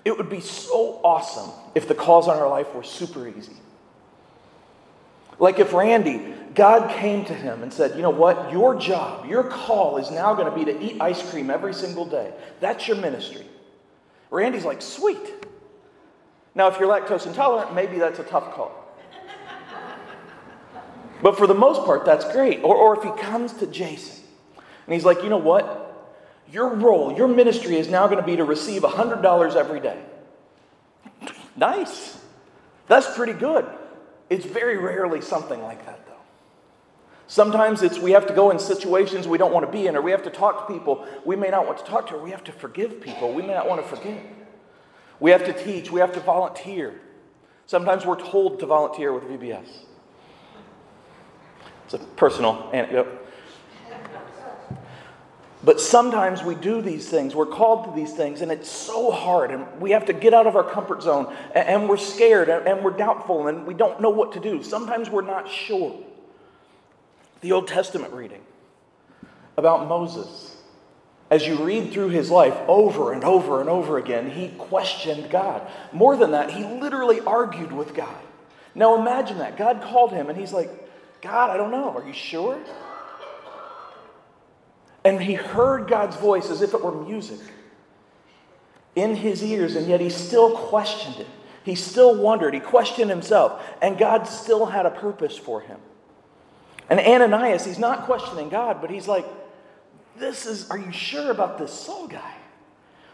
It 0.03 0.17
would 0.17 0.29
be 0.29 0.41
so 0.41 0.99
awesome 1.03 1.51
if 1.75 1.87
the 1.87 1.95
calls 1.95 2.27
on 2.27 2.37
our 2.37 2.49
life 2.49 2.73
were 2.73 2.83
super 2.83 3.27
easy. 3.27 3.53
Like 5.39 5.59
if 5.59 5.73
Randy, 5.73 6.33
God 6.53 6.91
came 6.91 7.23
to 7.25 7.33
him 7.33 7.63
and 7.63 7.71
said, 7.71 7.95
You 7.95 8.01
know 8.01 8.09
what? 8.09 8.51
Your 8.51 8.75
job, 8.75 9.25
your 9.25 9.43
call 9.43 9.97
is 9.97 10.11
now 10.11 10.33
going 10.33 10.49
to 10.49 10.55
be 10.55 10.65
to 10.65 10.83
eat 10.83 11.01
ice 11.01 11.29
cream 11.29 11.49
every 11.49 11.73
single 11.73 12.05
day. 12.05 12.33
That's 12.59 12.87
your 12.87 12.97
ministry. 12.97 13.45
Randy's 14.29 14.65
like, 14.65 14.81
Sweet. 14.81 15.45
Now, 16.53 16.67
if 16.67 16.79
you're 16.79 16.89
lactose 16.89 17.25
intolerant, 17.25 17.73
maybe 17.73 17.97
that's 17.97 18.19
a 18.19 18.23
tough 18.23 18.53
call. 18.53 18.77
But 21.21 21.37
for 21.37 21.47
the 21.47 21.53
most 21.53 21.85
part, 21.85 22.03
that's 22.03 22.29
great. 22.31 22.63
Or, 22.63 22.75
or 22.75 22.97
if 22.97 23.03
he 23.03 23.21
comes 23.21 23.53
to 23.53 23.67
Jason 23.67 24.23
and 24.85 24.93
he's 24.93 25.05
like, 25.05 25.23
you 25.23 25.29
know 25.29 25.37
what? 25.37 25.87
Your 26.51 26.73
role, 26.73 27.15
your 27.15 27.27
ministry 27.27 27.77
is 27.77 27.87
now 27.87 28.07
going 28.07 28.19
to 28.19 28.25
be 28.25 28.35
to 28.35 28.43
receive 28.43 28.81
$100 28.81 29.55
every 29.55 29.79
day. 29.79 30.01
nice. 31.55 32.19
That's 32.87 33.15
pretty 33.15 33.33
good. 33.33 33.65
It's 34.29 34.45
very 34.45 34.77
rarely 34.77 35.21
something 35.21 35.61
like 35.61 35.85
that. 35.85 36.10
Sometimes 37.31 37.81
it's 37.81 37.97
we 37.97 38.11
have 38.11 38.27
to 38.27 38.33
go 38.33 38.51
in 38.51 38.59
situations 38.59 39.25
we 39.25 39.37
don't 39.37 39.53
want 39.53 39.65
to 39.65 39.71
be 39.71 39.87
in, 39.87 39.95
or 39.95 40.01
we 40.01 40.11
have 40.11 40.23
to 40.23 40.29
talk 40.29 40.67
to 40.67 40.73
people 40.73 41.07
we 41.23 41.37
may 41.37 41.47
not 41.47 41.65
want 41.65 41.77
to 41.77 41.85
talk 41.85 42.07
to, 42.07 42.15
or 42.15 42.21
we 42.21 42.29
have 42.29 42.43
to 42.43 42.51
forgive 42.51 42.99
people 42.99 43.33
we 43.33 43.41
may 43.41 43.53
not 43.53 43.69
want 43.69 43.81
to 43.81 43.87
forgive. 43.87 44.21
We 45.21 45.31
have 45.31 45.45
to 45.45 45.53
teach, 45.53 45.89
we 45.89 46.01
have 46.01 46.11
to 46.11 46.19
volunteer. 46.19 46.99
Sometimes 47.67 48.05
we're 48.05 48.19
told 48.19 48.59
to 48.59 48.65
volunteer 48.65 49.13
with 49.13 49.23
VBS. 49.23 49.65
It's 51.85 51.93
a 51.93 51.99
personal 51.99 52.69
anecdote. 52.73 53.07
But 55.63 55.79
sometimes 55.79 56.43
we 56.43 56.55
do 56.55 56.81
these 56.81 57.07
things, 57.07 57.33
we're 57.33 57.45
called 57.45 57.85
to 57.85 57.91
these 57.95 58.11
things, 58.11 58.41
and 58.41 58.51
it's 58.51 58.69
so 58.69 59.09
hard, 59.09 59.51
and 59.51 59.65
we 59.79 59.91
have 59.91 60.05
to 60.07 60.13
get 60.13 60.33
out 60.33 60.47
of 60.47 60.57
our 60.57 60.69
comfort 60.69 61.01
zone, 61.01 61.33
and 61.55 61.87
we're 61.87 61.95
scared, 61.95 62.49
and 62.49 62.83
we're 62.83 62.97
doubtful, 62.97 63.47
and 63.47 63.65
we 63.65 63.73
don't 63.73 64.01
know 64.01 64.09
what 64.09 64.33
to 64.33 64.41
do. 64.41 64.61
Sometimes 64.61 65.09
we're 65.09 65.21
not 65.21 65.49
sure. 65.49 65.97
The 67.41 67.51
Old 67.51 67.67
Testament 67.67 68.13
reading 68.13 68.41
about 69.57 69.87
Moses. 69.87 70.57
as 71.31 71.47
you 71.47 71.55
read 71.63 71.93
through 71.93 72.09
his 72.09 72.29
life 72.29 72.55
over 72.67 73.13
and 73.13 73.23
over 73.23 73.61
and 73.61 73.69
over 73.69 73.97
again, 73.97 74.29
he 74.29 74.49
questioned 74.49 75.29
God. 75.31 75.65
More 75.93 76.17
than 76.17 76.31
that, 76.31 76.51
he 76.51 76.65
literally 76.65 77.21
argued 77.21 77.71
with 77.71 77.93
God. 77.93 78.21
Now 78.75 78.99
imagine 78.99 79.37
that. 79.37 79.57
God 79.57 79.81
called 79.81 80.11
him 80.11 80.29
and 80.29 80.37
he's 80.37 80.51
like, 80.51 80.69
God, 81.21 81.49
I 81.49 81.57
don't 81.57 81.71
know. 81.71 81.95
Are 81.95 82.05
you 82.05 82.13
sure? 82.13 82.59
And 85.05 85.21
he 85.21 85.33
heard 85.33 85.87
God's 85.87 86.17
voice 86.17 86.49
as 86.49 86.61
if 86.61 86.73
it 86.73 86.83
were 86.83 86.91
music 86.91 87.39
in 88.93 89.15
his 89.15 89.41
ears, 89.43 89.75
and 89.75 89.87
yet 89.87 90.01
he 90.01 90.09
still 90.09 90.55
questioned 90.55 91.15
it. 91.17 91.27
He 91.63 91.75
still 91.75 92.21
wondered. 92.21 92.53
He 92.53 92.59
questioned 92.59 93.09
himself, 93.09 93.63
and 93.81 93.97
God 93.97 94.27
still 94.27 94.65
had 94.65 94.85
a 94.85 94.91
purpose 94.91 95.37
for 95.37 95.61
him. 95.61 95.79
And 96.91 96.99
Ananias, 96.99 97.63
he's 97.63 97.79
not 97.79 98.03
questioning 98.03 98.49
God, 98.49 98.81
but 98.81 98.89
he's 98.89 99.07
like, 99.07 99.25
This 100.17 100.45
is, 100.45 100.69
are 100.69 100.77
you 100.77 100.91
sure 100.91 101.31
about 101.31 101.57
this 101.57 101.71
Saul 101.71 102.05
guy? 102.05 102.35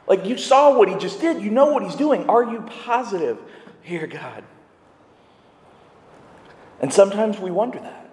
Like, 0.07 0.25
you 0.25 0.35
saw 0.35 0.75
what 0.75 0.89
he 0.89 0.95
just 0.95 1.21
did. 1.21 1.43
You 1.43 1.51
know 1.51 1.67
what 1.67 1.83
he's 1.83 1.95
doing. 1.95 2.27
Are 2.27 2.43
you 2.43 2.61
positive? 2.83 3.37
Here, 3.83 4.07
God. 4.07 4.43
And 6.81 6.91
sometimes 6.91 7.37
we 7.37 7.51
wonder 7.51 7.79
that. 7.79 8.09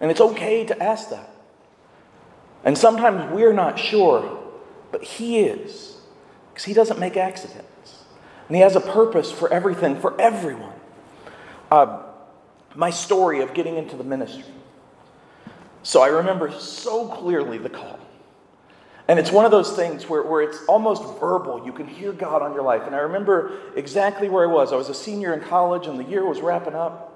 And 0.00 0.08
it's 0.08 0.20
okay 0.20 0.64
to 0.66 0.80
ask 0.80 1.10
that. 1.10 1.30
And 2.64 2.78
sometimes 2.78 3.32
we're 3.32 3.52
not 3.52 3.76
sure, 3.76 4.40
but 4.92 5.02
He 5.02 5.40
is, 5.40 5.96
because 6.50 6.64
He 6.64 6.74
doesn't 6.74 7.00
make 7.00 7.16
accidents. 7.16 8.04
And 8.46 8.56
He 8.56 8.62
has 8.62 8.76
a 8.76 8.80
purpose 8.80 9.32
for 9.32 9.52
everything, 9.52 10.00
for 10.00 10.18
everyone. 10.20 10.74
Uh, 11.72 12.02
my 12.74 12.90
story 12.90 13.42
of 13.42 13.54
getting 13.54 13.76
into 13.76 13.96
the 13.96 14.04
ministry. 14.04 14.44
So 15.82 16.02
I 16.02 16.08
remember 16.08 16.50
so 16.52 17.08
clearly 17.08 17.58
the 17.58 17.68
call. 17.68 17.98
And 19.08 19.18
it's 19.18 19.32
one 19.32 19.44
of 19.44 19.50
those 19.50 19.72
things 19.72 20.08
where, 20.08 20.22
where 20.22 20.42
it's 20.42 20.64
almost 20.66 21.02
verbal. 21.18 21.66
You 21.66 21.72
can 21.72 21.86
hear 21.86 22.12
God 22.12 22.40
on 22.40 22.54
your 22.54 22.62
life. 22.62 22.82
And 22.86 22.94
I 22.94 23.00
remember 23.00 23.58
exactly 23.74 24.28
where 24.28 24.48
I 24.48 24.52
was. 24.52 24.72
I 24.72 24.76
was 24.76 24.88
a 24.88 24.94
senior 24.94 25.34
in 25.34 25.40
college, 25.40 25.86
and 25.86 25.98
the 25.98 26.04
year 26.04 26.24
was 26.24 26.40
wrapping 26.40 26.74
up. 26.74 27.08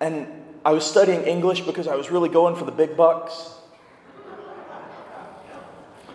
And 0.00 0.26
I 0.64 0.72
was 0.72 0.86
studying 0.86 1.22
English 1.24 1.60
because 1.62 1.86
I 1.86 1.96
was 1.96 2.10
really 2.10 2.30
going 2.30 2.56
for 2.56 2.64
the 2.64 2.72
big 2.72 2.96
bucks. 2.96 3.54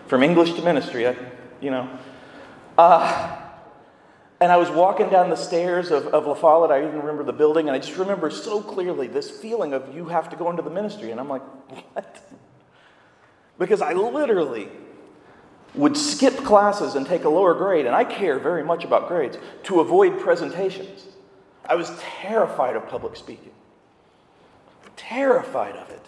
From 0.08 0.22
English 0.22 0.54
to 0.54 0.62
ministry, 0.62 1.06
I, 1.06 1.16
you 1.60 1.70
know. 1.70 1.88
Uh, 2.76 3.43
and 4.40 4.50
I 4.50 4.56
was 4.56 4.70
walking 4.70 5.10
down 5.10 5.30
the 5.30 5.36
stairs 5.36 5.90
of, 5.90 6.06
of 6.08 6.26
La 6.26 6.34
Follette. 6.34 6.70
I 6.70 6.86
even 6.86 6.98
remember 7.00 7.24
the 7.24 7.32
building, 7.32 7.68
and 7.68 7.76
I 7.76 7.78
just 7.78 7.98
remember 7.98 8.30
so 8.30 8.60
clearly 8.60 9.06
this 9.06 9.30
feeling 9.30 9.72
of 9.72 9.94
you 9.94 10.06
have 10.06 10.28
to 10.30 10.36
go 10.36 10.50
into 10.50 10.62
the 10.62 10.70
ministry. 10.70 11.10
And 11.10 11.20
I'm 11.20 11.28
like, 11.28 11.42
what? 11.94 12.22
Because 13.58 13.80
I 13.80 13.92
literally 13.92 14.68
would 15.74 15.96
skip 15.96 16.36
classes 16.38 16.94
and 16.94 17.06
take 17.06 17.24
a 17.24 17.28
lower 17.28 17.54
grade, 17.54 17.86
and 17.86 17.94
I 17.94 18.04
care 18.04 18.38
very 18.38 18.64
much 18.64 18.84
about 18.84 19.08
grades, 19.08 19.38
to 19.64 19.80
avoid 19.80 20.20
presentations. 20.20 21.06
I 21.66 21.74
was 21.74 21.90
terrified 21.98 22.76
of 22.76 22.88
public 22.88 23.16
speaking 23.16 23.50
terrified 25.08 25.76
of 25.76 25.90
it. 25.90 26.00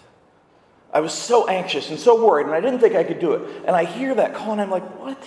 I 0.92 1.00
was 1.00 1.12
so 1.12 1.48
anxious 1.48 1.90
and 1.90 1.98
so 1.98 2.24
worried, 2.24 2.46
and 2.46 2.54
I 2.54 2.60
didn't 2.60 2.80
think 2.80 2.94
I 2.94 3.04
could 3.04 3.18
do 3.18 3.32
it. 3.32 3.64
And 3.66 3.76
I 3.76 3.84
hear 3.84 4.14
that 4.14 4.34
call, 4.34 4.52
and 4.52 4.60
I'm 4.60 4.70
like, 4.70 4.84
what? 4.98 5.18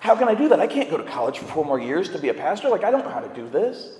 How 0.00 0.16
can 0.16 0.28
I 0.28 0.34
do 0.34 0.48
that? 0.48 0.60
I 0.60 0.66
can't 0.66 0.90
go 0.90 0.96
to 0.96 1.04
college 1.04 1.38
for 1.38 1.44
four 1.46 1.64
more 1.64 1.78
years 1.78 2.08
to 2.10 2.18
be 2.18 2.28
a 2.28 2.34
pastor. 2.34 2.68
Like, 2.68 2.84
I 2.84 2.90
don't 2.90 3.04
know 3.04 3.10
how 3.10 3.20
to 3.20 3.34
do 3.34 3.48
this. 3.48 3.98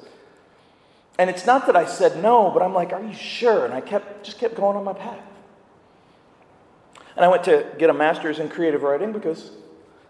And 1.19 1.31
it's 1.31 1.47
not 1.47 1.67
that 1.67 1.77
I 1.77 1.85
said 1.85 2.23
no, 2.23 2.51
but 2.51 2.63
I'm 2.63 2.75
like, 2.75 2.93
are 2.93 3.03
you 3.03 3.15
sure? 3.15 3.65
And 3.65 3.75
I 3.75 3.81
kept 3.81 4.25
just 4.25 4.39
kept 4.39 4.55
going 4.55 4.77
on 4.77 4.85
my 4.85 4.95
path. 4.95 5.23
And 7.17 7.25
I 7.25 7.29
went 7.29 7.45
to 7.45 7.67
get 7.79 7.91
a 7.91 7.95
master's 7.95 8.39
in 8.39 8.49
creative 8.49 8.83
writing 8.83 9.13
because 9.13 9.51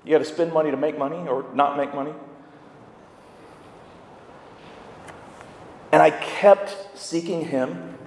you 0.05 0.13
got 0.13 0.19
to 0.19 0.25
spend 0.25 0.53
money 0.53 0.71
to 0.71 0.77
make 0.77 0.97
money 0.97 1.29
or 1.29 1.45
not 1.55 1.77
make 1.77 1.95
money. 1.95 2.13
And 5.93 6.01
I 6.01 6.11
kept 6.11 6.77
seeking 6.95 7.47
him 7.47 7.99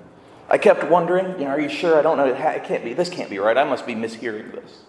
I 0.54 0.60
kept 0.60 0.84
wondering, 0.84 1.40
you 1.40 1.46
know, 1.46 1.52
are 1.52 1.60
you 1.60 1.68
sure? 1.68 1.98
I 1.98 2.04
don't 2.04 2.18
know. 2.18 2.26
It 2.26 2.64
can't 2.64 2.84
be. 2.84 2.94
This 2.94 3.10
can't 3.10 3.30
be 3.30 3.40
right. 3.40 3.58
I 3.58 3.64
must 3.64 3.88
be 3.88 3.96
mishearing 3.96 4.52
this. 4.52 4.84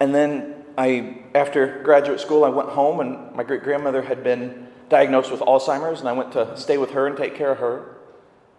And 0.00 0.14
then 0.14 0.64
I, 0.76 1.22
after 1.34 1.80
graduate 1.82 2.20
school, 2.20 2.44
I 2.44 2.50
went 2.50 2.68
home, 2.68 3.00
and 3.00 3.34
my 3.34 3.42
great 3.42 3.62
grandmother 3.62 4.02
had 4.02 4.22
been 4.22 4.68
diagnosed 4.88 5.30
with 5.30 5.40
Alzheimer's, 5.40 6.00
and 6.00 6.08
I 6.08 6.12
went 6.12 6.32
to 6.32 6.56
stay 6.56 6.78
with 6.78 6.90
her 6.90 7.06
and 7.06 7.16
take 7.16 7.34
care 7.34 7.50
of 7.50 7.58
her 7.58 7.96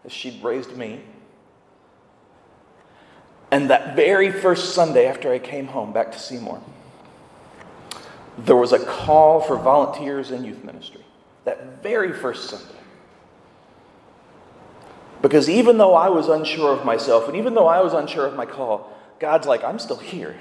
as 0.03 0.11
she'd 0.11 0.43
raised 0.43 0.75
me. 0.75 1.01
And 3.51 3.69
that 3.69 3.95
very 3.95 4.31
first 4.31 4.73
Sunday 4.73 5.07
after 5.07 5.31
I 5.31 5.39
came 5.39 5.67
home 5.67 5.93
back 5.93 6.11
to 6.11 6.19
Seymour, 6.19 6.61
there 8.37 8.55
was 8.55 8.73
a 8.73 8.83
call 8.83 9.39
for 9.39 9.57
volunteers 9.57 10.31
in 10.31 10.43
youth 10.43 10.63
ministry. 10.63 11.01
That 11.45 11.81
very 11.81 12.11
first 12.13 12.49
Sunday. 12.49 12.73
Because 15.21 15.49
even 15.49 15.77
though 15.77 15.95
I 15.95 16.09
was 16.09 16.27
unsure 16.27 16.73
of 16.73 16.85
myself, 16.85 17.27
and 17.27 17.37
even 17.37 17.53
though 17.53 17.67
I 17.67 17.81
was 17.81 17.93
unsure 17.93 18.27
of 18.27 18.35
my 18.35 18.45
call, 18.45 18.91
God's 19.19 19.47
like, 19.47 19.63
I'm 19.63 19.79
still 19.79 19.97
here. 19.97 20.37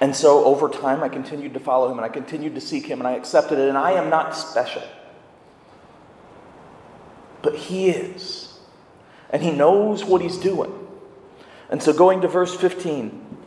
And 0.00 0.14
so 0.14 0.44
over 0.44 0.68
time, 0.68 1.02
I 1.02 1.08
continued 1.08 1.54
to 1.54 1.60
follow 1.60 1.90
him 1.90 1.98
and 1.98 2.04
I 2.04 2.08
continued 2.08 2.54
to 2.54 2.60
seek 2.60 2.86
him 2.86 2.98
and 3.00 3.08
I 3.08 3.12
accepted 3.12 3.58
it. 3.58 3.68
And 3.68 3.78
I 3.78 3.92
am 3.92 4.10
not 4.10 4.36
special. 4.36 4.82
But 7.42 7.56
he 7.56 7.88
is. 7.88 8.58
And 9.30 9.42
he 9.42 9.50
knows 9.50 10.04
what 10.04 10.20
he's 10.20 10.36
doing. 10.36 10.72
And 11.70 11.82
so 11.82 11.92
going 11.92 12.20
to 12.20 12.28
verse 12.28 12.54
15, 12.54 13.38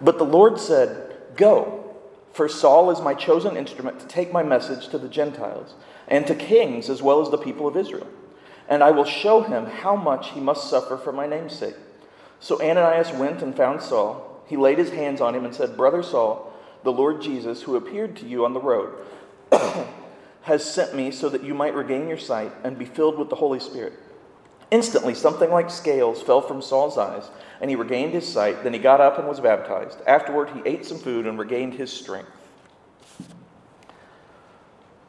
but 0.00 0.18
the 0.18 0.24
Lord 0.24 0.60
said, 0.60 1.16
Go, 1.36 1.96
for 2.32 2.48
Saul 2.48 2.90
is 2.90 3.00
my 3.00 3.14
chosen 3.14 3.56
instrument 3.56 4.00
to 4.00 4.06
take 4.06 4.32
my 4.32 4.42
message 4.42 4.88
to 4.88 4.98
the 4.98 5.08
Gentiles 5.08 5.74
and 6.06 6.26
to 6.26 6.34
kings 6.34 6.90
as 6.90 7.02
well 7.02 7.20
as 7.20 7.30
the 7.30 7.38
people 7.38 7.66
of 7.66 7.76
Israel. 7.76 8.06
And 8.68 8.82
I 8.82 8.90
will 8.90 9.04
show 9.04 9.42
him 9.42 9.66
how 9.66 9.96
much 9.96 10.30
he 10.30 10.40
must 10.40 10.70
suffer 10.70 10.96
for 10.96 11.12
my 11.12 11.26
name's 11.26 11.56
sake. 11.56 11.76
So 12.40 12.60
Ananias 12.60 13.10
went 13.12 13.42
and 13.42 13.56
found 13.56 13.82
Saul. 13.82 14.33
He 14.46 14.56
laid 14.56 14.78
his 14.78 14.90
hands 14.90 15.20
on 15.20 15.34
him 15.34 15.44
and 15.44 15.54
said, 15.54 15.76
Brother 15.76 16.02
Saul, 16.02 16.52
the 16.82 16.92
Lord 16.92 17.22
Jesus, 17.22 17.62
who 17.62 17.76
appeared 17.76 18.16
to 18.16 18.26
you 18.26 18.44
on 18.44 18.52
the 18.52 18.60
road, 18.60 18.94
has 20.42 20.64
sent 20.70 20.94
me 20.94 21.10
so 21.10 21.28
that 21.30 21.42
you 21.42 21.54
might 21.54 21.74
regain 21.74 22.08
your 22.08 22.18
sight 22.18 22.52
and 22.62 22.78
be 22.78 22.84
filled 22.84 23.18
with 23.18 23.30
the 23.30 23.36
Holy 23.36 23.60
Spirit. 23.60 23.94
Instantly, 24.70 25.14
something 25.14 25.50
like 25.50 25.70
scales 25.70 26.20
fell 26.22 26.40
from 26.40 26.60
Saul's 26.60 26.98
eyes, 26.98 27.30
and 27.60 27.70
he 27.70 27.76
regained 27.76 28.12
his 28.12 28.30
sight. 28.30 28.64
Then 28.64 28.72
he 28.72 28.78
got 28.78 29.00
up 29.00 29.18
and 29.18 29.28
was 29.28 29.40
baptized. 29.40 30.00
Afterward, 30.06 30.50
he 30.50 30.62
ate 30.68 30.84
some 30.84 30.98
food 30.98 31.26
and 31.26 31.38
regained 31.38 31.74
his 31.74 31.92
strength. 31.92 32.30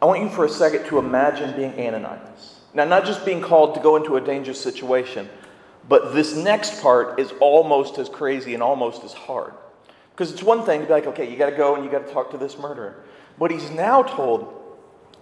I 0.02 0.06
want 0.06 0.22
you 0.22 0.30
for 0.30 0.46
a 0.46 0.50
second 0.50 0.86
to 0.86 1.00
imagine 1.00 1.56
being 1.56 1.74
Ananias. 1.74 2.60
Now, 2.74 2.84
not 2.84 3.06
just 3.06 3.26
being 3.26 3.42
called 3.42 3.74
to 3.76 3.82
go 3.82 3.96
into 3.96 4.18
a 4.18 4.22
dangerous 4.22 4.62
situation, 4.62 5.30
but 5.88 6.14
this 6.14 6.36
next 6.36 6.82
part 6.82 7.20
is 7.20 7.32
almost 7.40 7.98
as 7.98 8.10
crazy 8.10 8.54
and 8.54 8.64
almost 8.64 9.04
as 9.04 9.14
hard. 9.14 9.54
Because 10.12 10.32
it's 10.32 10.42
one 10.44 10.64
thing 10.64 10.82
to 10.82 10.88
be 10.88 10.94
like, 10.94 11.08
okay, 11.08 11.30
you 11.30 11.38
got 11.38 11.50
to 11.50 11.56
go 11.56 11.76
and 11.76 11.84
you 11.84 11.92
got 11.92 12.08
to 12.08 12.14
talk 12.14 12.32
to 12.32 12.38
this 12.38 12.58
murderer. 12.58 13.04
But 13.38 13.52
he's 13.52 13.70
now 13.70 14.02
told 14.02 14.54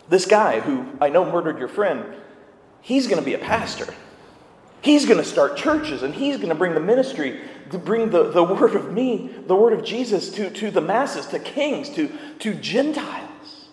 this 0.07 0.25
guy 0.25 0.59
who 0.59 0.85
I 1.01 1.09
know 1.09 1.29
murdered 1.29 1.57
your 1.57 1.67
friend, 1.67 2.05
he's 2.81 3.07
going 3.07 3.19
to 3.19 3.25
be 3.25 3.33
a 3.33 3.39
pastor. 3.39 3.93
He's 4.81 5.05
going 5.05 5.17
to 5.17 5.23
start 5.23 5.55
churches 5.55 6.03
and 6.03 6.13
he's 6.13 6.35
going 6.35 6.49
to 6.49 6.55
bring 6.55 6.73
the 6.73 6.79
ministry, 6.81 7.39
to 7.71 7.77
bring 7.77 8.09
the, 8.09 8.31
the 8.31 8.43
word 8.43 8.75
of 8.75 8.91
me, 8.91 9.33
the 9.47 9.55
word 9.55 9.73
of 9.73 9.83
Jesus 9.83 10.29
to, 10.31 10.49
to 10.49 10.71
the 10.71 10.81
masses, 10.81 11.25
to 11.27 11.39
kings, 11.39 11.89
to, 11.91 12.11
to 12.39 12.53
Gentiles. 12.53 13.69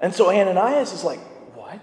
And 0.00 0.12
so 0.12 0.28
Ananias 0.30 0.92
is 0.92 1.04
like, 1.04 1.20
What? 1.54 1.80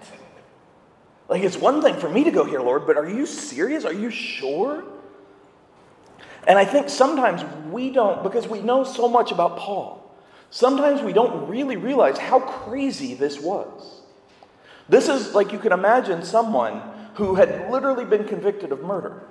Like, 1.27 1.43
it's 1.43 1.57
one 1.57 1.81
thing 1.81 1.95
for 1.95 2.09
me 2.09 2.23
to 2.25 2.31
go 2.31 2.43
here, 2.43 2.59
Lord, 2.59 2.85
but 2.85 2.97
are 2.97 3.09
you 3.09 3.25
serious? 3.25 3.85
Are 3.85 3.93
you 3.93 4.09
sure? 4.09 4.83
And 6.47 6.59
I 6.59 6.65
think 6.65 6.89
sometimes 6.89 7.43
we 7.71 7.89
don't, 7.89 8.23
because 8.23 8.47
we 8.47 8.61
know 8.61 8.83
so 8.83 9.07
much 9.07 9.31
about 9.31 9.57
Paul, 9.57 10.15
sometimes 10.49 11.01
we 11.01 11.13
don't 11.13 11.47
really 11.47 11.77
realize 11.77 12.17
how 12.17 12.39
crazy 12.39 13.13
this 13.13 13.39
was. 13.39 14.01
This 14.89 15.07
is 15.07 15.33
like 15.33 15.53
you 15.53 15.59
can 15.59 15.71
imagine 15.71 16.23
someone 16.23 16.81
who 17.15 17.35
had 17.35 17.71
literally 17.71 18.03
been 18.03 18.25
convicted 18.25 18.71
of 18.71 18.81
murder 18.81 19.23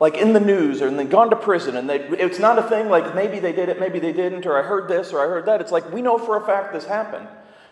like 0.00 0.16
in 0.16 0.32
the 0.32 0.40
news 0.40 0.80
or 0.80 0.90
they've 0.90 1.10
gone 1.10 1.30
to 1.30 1.36
prison 1.36 1.76
and 1.76 1.88
they, 1.88 1.98
it's 2.00 2.38
not 2.38 2.58
a 2.58 2.62
thing 2.62 2.88
like 2.88 3.14
maybe 3.14 3.40
they 3.40 3.52
did 3.52 3.68
it, 3.68 3.80
maybe 3.80 3.98
they 3.98 4.12
didn't, 4.12 4.46
or 4.46 4.58
I 4.58 4.62
heard 4.62 4.88
this 4.88 5.12
or 5.12 5.20
I 5.20 5.26
heard 5.26 5.46
that. 5.46 5.60
It's 5.60 5.72
like 5.72 5.90
we 5.92 6.02
know 6.02 6.18
for 6.18 6.36
a 6.36 6.46
fact 6.46 6.72
this 6.72 6.84
happened. 6.84 7.26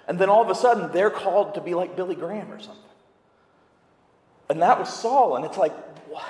And 0.09 0.19
then 0.19 0.29
all 0.29 0.43
of 0.43 0.51
a 0.51 0.55
sudden 0.55 0.93
they're 0.93 1.11
called 1.11 1.55
to 1.55 1.61
be 1.61 1.75
like 1.75 1.97
Billy 1.97 2.15
Graham 2.15 2.51
or 2.53 2.61
something. 2.61 2.83
And 4.49 4.63
that 4.63 4.79
was 4.79 4.89
Saul. 4.89 5.37
And 5.37 5.45
it's 5.45 5.59
like, 5.59 5.73
what? 6.09 6.25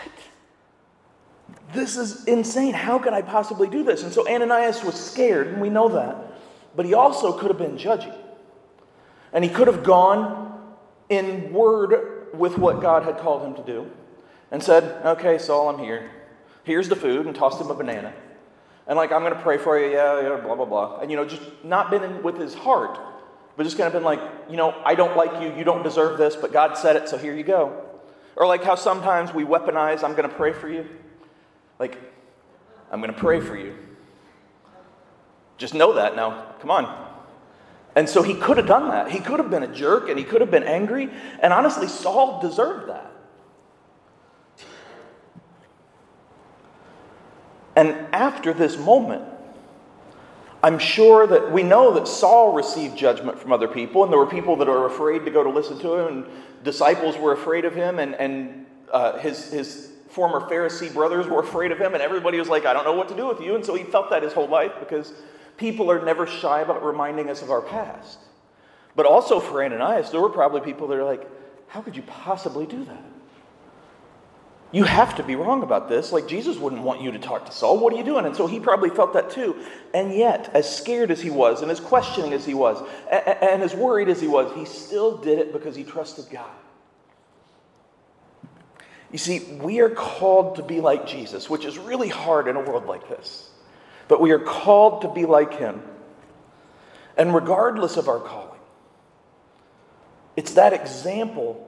This 1.73 1.97
is 1.97 2.25
insane. 2.25 2.73
How 2.73 2.99
could 2.99 3.13
I 3.13 3.23
possibly 3.23 3.69
do 3.69 3.83
this? 3.83 4.03
And 4.03 4.13
so 4.13 4.29
Ananias 4.29 4.83
was 4.83 4.95
scared, 4.95 5.49
and 5.49 5.61
we 5.61 5.69
know 5.69 5.89
that. 5.91 6.17
But 6.75 6.87
he 6.87 6.95
also 6.95 7.33
could 7.33 7.49
have 7.49 7.59
been 7.59 7.77
judgy. 7.77 8.15
And 9.33 9.45
he 9.45 9.51
could 9.51 9.67
have 9.67 9.83
gone 9.83 10.61
in 11.09 11.53
word 11.53 12.29
with 12.35 12.59
what 12.59 12.81
God 12.81 13.03
had 13.03 13.19
called 13.19 13.43
him 13.43 13.55
to 13.55 13.63
do 13.63 13.91
and 14.51 14.63
said, 14.63 15.05
Okay, 15.05 15.39
Saul, 15.39 15.69
I'm 15.69 15.79
here. 15.79 16.11
Here's 16.65 16.89
the 16.89 16.97
food, 16.97 17.27
and 17.27 17.35
tossed 17.35 17.61
him 17.61 17.71
a 17.71 17.75
banana. 17.75 18.13
And 18.87 18.97
like, 18.97 19.13
I'm 19.13 19.23
going 19.23 19.35
to 19.35 19.41
pray 19.41 19.59
for 19.59 19.79
you, 19.79 19.93
yeah, 19.93 20.21
yeah, 20.21 20.37
blah, 20.37 20.55
blah, 20.55 20.65
blah. 20.65 21.01
And, 21.01 21.11
you 21.11 21.17
know, 21.17 21.25
just 21.25 21.43
not 21.65 21.91
been 21.91 22.03
in 22.03 22.23
with 22.23 22.39
his 22.39 22.55
heart, 22.55 22.99
but 23.57 23.65
just 23.65 23.79
kind 23.79 23.87
of 23.87 23.93
been 23.93 24.05
like, 24.05 24.21
you 24.51 24.57
know, 24.57 24.81
I 24.85 24.95
don't 24.95 25.17
like 25.17 25.43
you, 25.43 25.57
you 25.57 25.65
don't 25.65 25.83
deserve 25.83 26.19
this, 26.19 26.37
but 26.37 26.53
God 26.53 26.77
said 26.77 26.97
it, 26.97 27.09
so 27.09 27.17
here 27.17 27.35
you 27.35 27.43
go. 27.43 27.85
Or 28.37 28.47
like 28.47 28.63
how 28.63 28.75
sometimes 28.75 29.33
we 29.33 29.45
weaponize, 29.45 30.05
I'm 30.05 30.15
going 30.15 30.29
to 30.29 30.35
pray 30.35 30.53
for 30.53 30.69
you. 30.69 30.87
Like, 31.79 31.99
I'm 32.91 33.01
going 33.01 33.13
to 33.13 33.19
pray 33.19 33.41
for 33.41 33.57
you. 33.57 33.75
Just 35.57 35.73
know 35.73 35.95
that 35.95 36.17
now. 36.17 36.55
Come 36.61 36.71
on. 36.71 37.05
And 37.95 38.07
so 38.07 38.23
he 38.23 38.35
could 38.35 38.59
have 38.59 38.67
done 38.67 38.91
that. 38.91 39.11
He 39.11 39.21
could 39.21 39.39
have 39.39 39.49
been 39.49 39.63
a 39.63 39.75
jerk 39.75 40.11
and 40.11 40.19
he 40.19 40.25
could 40.25 40.43
have 40.43 40.51
been 40.51 40.65
angry. 40.65 41.09
And 41.41 41.53
honestly, 41.53 41.89
Saul 41.89 42.41
deserved 42.43 42.91
that. 42.91 43.11
And 47.75 47.91
after 48.13 48.53
this 48.53 48.79
moment, 48.79 49.25
I'm 50.67 50.81
sure 50.81 51.29
that 51.29 51.53
we 51.53 51.63
know 51.63 51.95
that 51.95 52.09
Saul 52.09 52.53
received 52.53 52.99
judgment 52.99 53.39
from 53.39 53.53
other 53.53 53.69
people, 53.69 54.03
and 54.03 54.13
there 54.13 54.19
were 54.19 54.27
people 54.27 54.57
that 54.57 54.67
were 54.67 54.87
afraid 54.87 55.25
to 55.25 55.31
go 55.31 55.45
to 55.45 55.49
listen 55.49 55.79
to 55.79 55.95
him, 55.95 56.07
and 56.09 56.27
disciples 56.65 57.17
were 57.17 57.33
afraid 57.33 57.65
of 57.65 57.73
him, 57.73 58.01
and, 58.01 58.17
and 58.17 58.67
uh, 58.91 59.17
his, 59.19 59.53
his 59.53 59.93
former 60.09 60.41
Pharisee 60.41 60.93
brothers 60.93 61.29
were 61.29 61.39
afraid 61.39 61.71
of 61.71 61.79
him, 61.79 61.95
and 61.95 62.03
everybody 62.03 62.41
was 62.41 62.49
like, 62.49 62.67
I 62.67 62.73
don't 62.73 62.83
know 62.83 62.95
what 62.95 63.09
to 63.11 63.17
do 63.17 63.29
with 63.29 63.41
you. 63.41 63.55
And 63.55 63.65
so 63.65 63.77
he 63.77 63.85
felt 63.85 64.11
that 64.11 64.25
his 64.25 64.33
whole 64.33 64.49
life 64.49 64.73
because 64.81 65.13
people 65.57 65.89
are 65.89 66.05
never 66.05 66.27
shy 66.27 66.63
about 66.63 66.85
reminding 66.85 67.31
us 67.31 67.43
of 67.43 67.53
our 67.53 67.63
past. 67.63 68.19
But 68.97 69.07
also 69.07 69.39
for 69.39 69.63
Ananias, 69.63 70.11
there 70.11 70.21
were 70.21 70.31
probably 70.31 70.63
people 70.63 70.89
that 70.89 70.99
are 70.99 71.05
like, 71.05 71.25
How 71.69 71.81
could 71.81 71.95
you 71.95 72.03
possibly 72.03 72.67
do 72.67 72.85
that? 72.87 73.05
You 74.77 74.85
have 74.85 75.15
to 75.15 75.23
be 75.23 75.37
wrong 75.37 75.63
about 75.63 75.89
this. 75.89 76.13
Like, 76.13 76.29
Jesus 76.29 76.59
wouldn't 76.59 76.83
want 76.83 77.01
you 77.01 77.11
to 77.13 77.19
talk 77.19 77.47
to 77.47 77.51
Saul. 77.51 77.79
What 77.79 77.95
are 77.95 77.97
you 77.97 78.05
doing? 78.05 78.27
And 78.27 78.37
so 78.37 78.47
he 78.47 78.61
probably 78.61 78.91
felt 78.91 79.15
that 79.15 79.31
too. 79.31 79.57
And 79.95 80.13
yet, 80.13 80.51
as 80.53 80.69
scared 80.69 81.11
as 81.11 81.19
he 81.19 81.31
was, 81.31 81.63
and 81.63 81.71
as 81.71 81.81
questioning 81.81 82.35
as 82.35 82.45
he 82.45 82.53
was, 82.53 82.87
and 83.11 83.63
as 83.63 83.75
worried 83.75 84.11
as 84.11 84.21
he 84.21 84.29
was, 84.29 84.55
he 84.55 84.67
still 84.67 85.17
did 85.17 85.39
it 85.39 85.55
because 85.55 85.75
he 85.77 85.83
trusted 85.83 86.27
God. 86.31 86.51
You 89.11 89.17
see, 89.17 89.39
we 89.63 89.81
are 89.81 89.89
called 89.89 90.57
to 90.57 90.63
be 90.63 90.83
like 90.83 91.07
Jesus, 91.07 91.49
which 91.49 91.65
is 91.65 91.79
really 91.79 92.11
hard 92.11 92.47
in 92.47 92.57
a 92.57 92.61
world 92.61 92.85
like 92.85 93.09
this. 93.09 93.49
But 94.09 94.21
we 94.21 94.31
are 94.33 94.39
called 94.39 95.01
to 95.01 95.09
be 95.09 95.25
like 95.25 95.55
him. 95.55 95.81
And 97.17 97.35
regardless 97.35 97.97
of 97.97 98.11
our 98.11 98.21
calling, 98.21 98.61
it's 100.37 100.53
that 100.53 100.75
example 100.75 101.67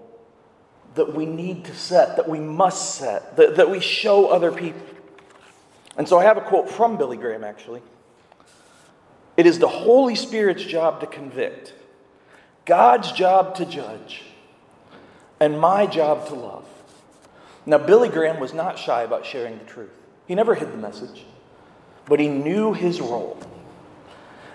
that 0.99 1.15
we 1.15 1.27
need 1.27 1.65
to 1.65 1.75
set, 1.75 2.17
that 2.17 2.29
we 2.29 2.39
must 2.39 2.97
set, 2.97 3.37
that, 3.37 3.57
that 3.57 3.71
we 3.71 3.81
show 3.81 4.27
other 4.27 4.53
people. 4.53 4.83
And 5.97 6.09
so 6.09 6.19
I 6.19 6.25
have 6.25 6.37
a 6.37 6.43
quote 6.43 6.71
from 6.71 6.97
Billy 6.97 7.17
Graham, 7.17 7.43
actually. 7.43 7.83
It 9.37 9.47
is 9.47 9.59
the 9.59 9.69
Holy 9.69 10.15
Spirit's 10.15 10.63
job 10.63 11.01
to 11.01 11.07
convict, 11.07 11.73
God's 12.65 13.11
job 13.13 13.55
to 13.57 13.65
judge, 13.65 14.23
and 15.41 15.59
my 15.59 15.87
job 15.87 16.29
to 16.29 16.35
love. 16.35 16.67
Now, 17.65 17.79
Billy 17.79 18.09
Graham 18.09 18.41
was 18.41 18.55
not 18.55 18.79
shy 18.79 19.03
about 19.03 19.27
sharing 19.27 19.59
the 19.59 19.65
truth. 19.65 19.91
He 20.27 20.35
never 20.35 20.55
hid 20.55 20.73
the 20.73 20.77
message, 20.77 21.25
but 22.07 22.19
he 22.21 22.29
knew 22.29 22.73
his 22.73 23.01
role. 23.01 23.39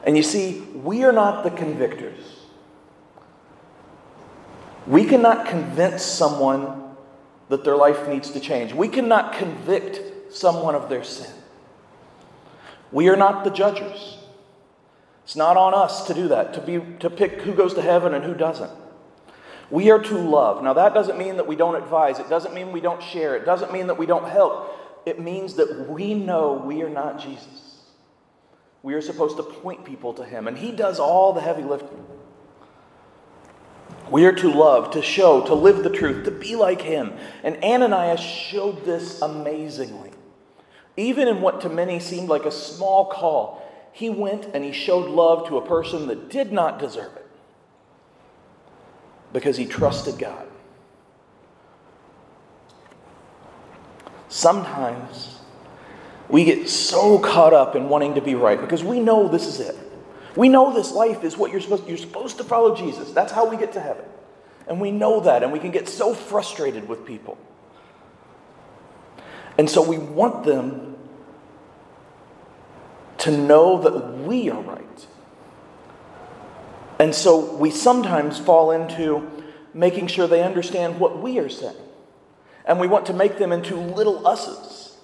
And 0.03 0.17
you 0.17 0.23
see, 0.23 0.59
we 0.59 1.03
are 1.03 1.13
not 1.13 1.43
the 1.43 1.51
convictors. 1.51 2.32
We 4.85 5.05
cannot 5.05 5.47
convince 5.47 6.03
someone 6.03 6.95
that 7.49 7.63
their 7.63 7.75
life 7.75 8.07
needs 8.07 8.31
to 8.31 8.39
change. 8.39 8.73
We 8.73 8.87
cannot 8.87 9.33
convict 9.33 10.33
someone 10.33 10.75
of 10.75 10.89
their 10.89 11.03
sin. 11.03 11.31
We 12.91 13.09
are 13.09 13.15
not 13.15 13.43
the 13.43 13.49
judges. 13.49 14.17
It's 15.23 15.35
not 15.35 15.55
on 15.55 15.73
us 15.73 16.07
to 16.07 16.13
do 16.13 16.27
that, 16.29 16.53
to, 16.55 16.61
be, 16.61 16.81
to 16.99 17.09
pick 17.09 17.41
who 17.41 17.53
goes 17.53 17.73
to 17.75 17.81
heaven 17.81 18.13
and 18.13 18.25
who 18.25 18.33
doesn't. 18.33 18.71
We 19.71 19.89
are 19.89 19.99
to 19.99 20.17
love. 20.17 20.63
Now, 20.63 20.73
that 20.73 20.93
doesn't 20.93 21.17
mean 21.17 21.37
that 21.37 21.47
we 21.47 21.55
don't 21.55 21.75
advise, 21.75 22.19
it 22.19 22.29
doesn't 22.29 22.53
mean 22.53 22.71
we 22.71 22.81
don't 22.81 23.01
share, 23.01 23.35
it 23.35 23.45
doesn't 23.45 23.71
mean 23.71 23.87
that 23.87 23.97
we 23.97 24.05
don't 24.05 24.27
help. 24.27 24.79
It 25.05 25.19
means 25.19 25.55
that 25.55 25.89
we 25.89 26.13
know 26.13 26.53
we 26.53 26.81
are 26.83 26.89
not 26.89 27.19
Jesus. 27.19 27.81
We 28.83 28.93
are 28.93 29.01
supposed 29.01 29.37
to 29.37 29.43
point 29.43 29.85
people 29.85 30.13
to 30.13 30.25
Him, 30.25 30.47
and 30.47 30.57
He 30.57 30.71
does 30.71 30.99
all 30.99 31.33
the 31.33 31.41
heavy 31.41 31.63
lifting. 31.63 32.05
We 34.13 34.25
are 34.25 34.31
to 34.31 34.51
love, 34.51 34.91
to 34.91 35.01
show, 35.01 35.43
to 35.47 35.55
live 35.55 35.83
the 35.83 35.89
truth, 35.89 36.25
to 36.25 36.29
be 36.29 36.55
like 36.55 36.83
him. 36.83 37.13
And 37.41 37.57
Ananias 37.63 38.19
showed 38.19 38.85
this 38.85 39.19
amazingly. 39.23 40.11
Even 40.95 41.27
in 41.27 41.41
what 41.41 41.61
to 41.61 41.69
many 41.69 41.99
seemed 41.99 42.29
like 42.29 42.45
a 42.45 42.51
small 42.51 43.07
call, 43.07 43.67
he 43.91 44.11
went 44.11 44.45
and 44.53 44.63
he 44.63 44.71
showed 44.71 45.09
love 45.09 45.47
to 45.47 45.57
a 45.57 45.65
person 45.65 46.05
that 46.09 46.29
did 46.29 46.51
not 46.51 46.77
deserve 46.77 47.11
it 47.15 47.27
because 49.33 49.57
he 49.57 49.65
trusted 49.65 50.19
God. 50.19 50.45
Sometimes 54.29 55.39
we 56.29 56.45
get 56.45 56.69
so 56.69 57.17
caught 57.17 57.53
up 57.53 57.75
in 57.75 57.89
wanting 57.89 58.13
to 58.13 58.21
be 58.21 58.35
right 58.35 58.61
because 58.61 58.83
we 58.83 58.99
know 58.99 59.27
this 59.27 59.47
is 59.47 59.59
it. 59.59 59.82
We 60.35 60.49
know 60.49 60.73
this 60.73 60.91
life 60.91 61.23
is 61.23 61.37
what 61.37 61.51
you're 61.51 61.61
supposed 61.61 61.87
you're 61.87 61.97
supposed 61.97 62.37
to 62.37 62.43
follow 62.43 62.75
Jesus. 62.75 63.11
That's 63.11 63.31
how 63.31 63.49
we 63.49 63.57
get 63.57 63.73
to 63.73 63.79
heaven. 63.79 64.05
And 64.67 64.79
we 64.79 64.91
know 64.91 65.19
that, 65.21 65.43
and 65.43 65.51
we 65.51 65.59
can 65.59 65.71
get 65.71 65.87
so 65.87 66.13
frustrated 66.13 66.87
with 66.87 67.05
people. 67.05 67.37
And 69.57 69.69
so 69.69 69.87
we 69.87 69.97
want 69.97 70.45
them 70.45 70.97
to 73.19 73.31
know 73.31 73.81
that 73.81 74.19
we 74.19 74.49
are 74.49 74.61
right. 74.61 75.07
And 76.99 77.13
so 77.13 77.55
we 77.55 77.71
sometimes 77.71 78.39
fall 78.39 78.71
into 78.71 79.29
making 79.73 80.07
sure 80.07 80.27
they 80.27 80.43
understand 80.43 80.99
what 80.99 81.21
we 81.21 81.39
are 81.39 81.49
saying. 81.49 81.75
And 82.65 82.79
we 82.79 82.87
want 82.87 83.05
to 83.07 83.13
make 83.13 83.37
them 83.37 83.51
into 83.51 83.75
little 83.75 84.25
us's. 84.25 84.95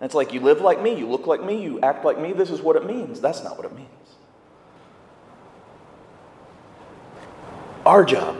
And 0.00 0.06
it's 0.06 0.14
like, 0.14 0.32
you 0.32 0.40
live 0.40 0.60
like 0.60 0.80
me, 0.82 0.96
you 0.96 1.08
look 1.08 1.26
like 1.26 1.42
me, 1.42 1.62
you 1.62 1.80
act 1.80 2.04
like 2.04 2.20
me, 2.20 2.32
this 2.32 2.50
is 2.50 2.60
what 2.60 2.76
it 2.76 2.86
means. 2.86 3.20
That's 3.20 3.42
not 3.42 3.56
what 3.56 3.66
it 3.66 3.74
means. 3.74 3.88
Our 7.86 8.04
job 8.04 8.36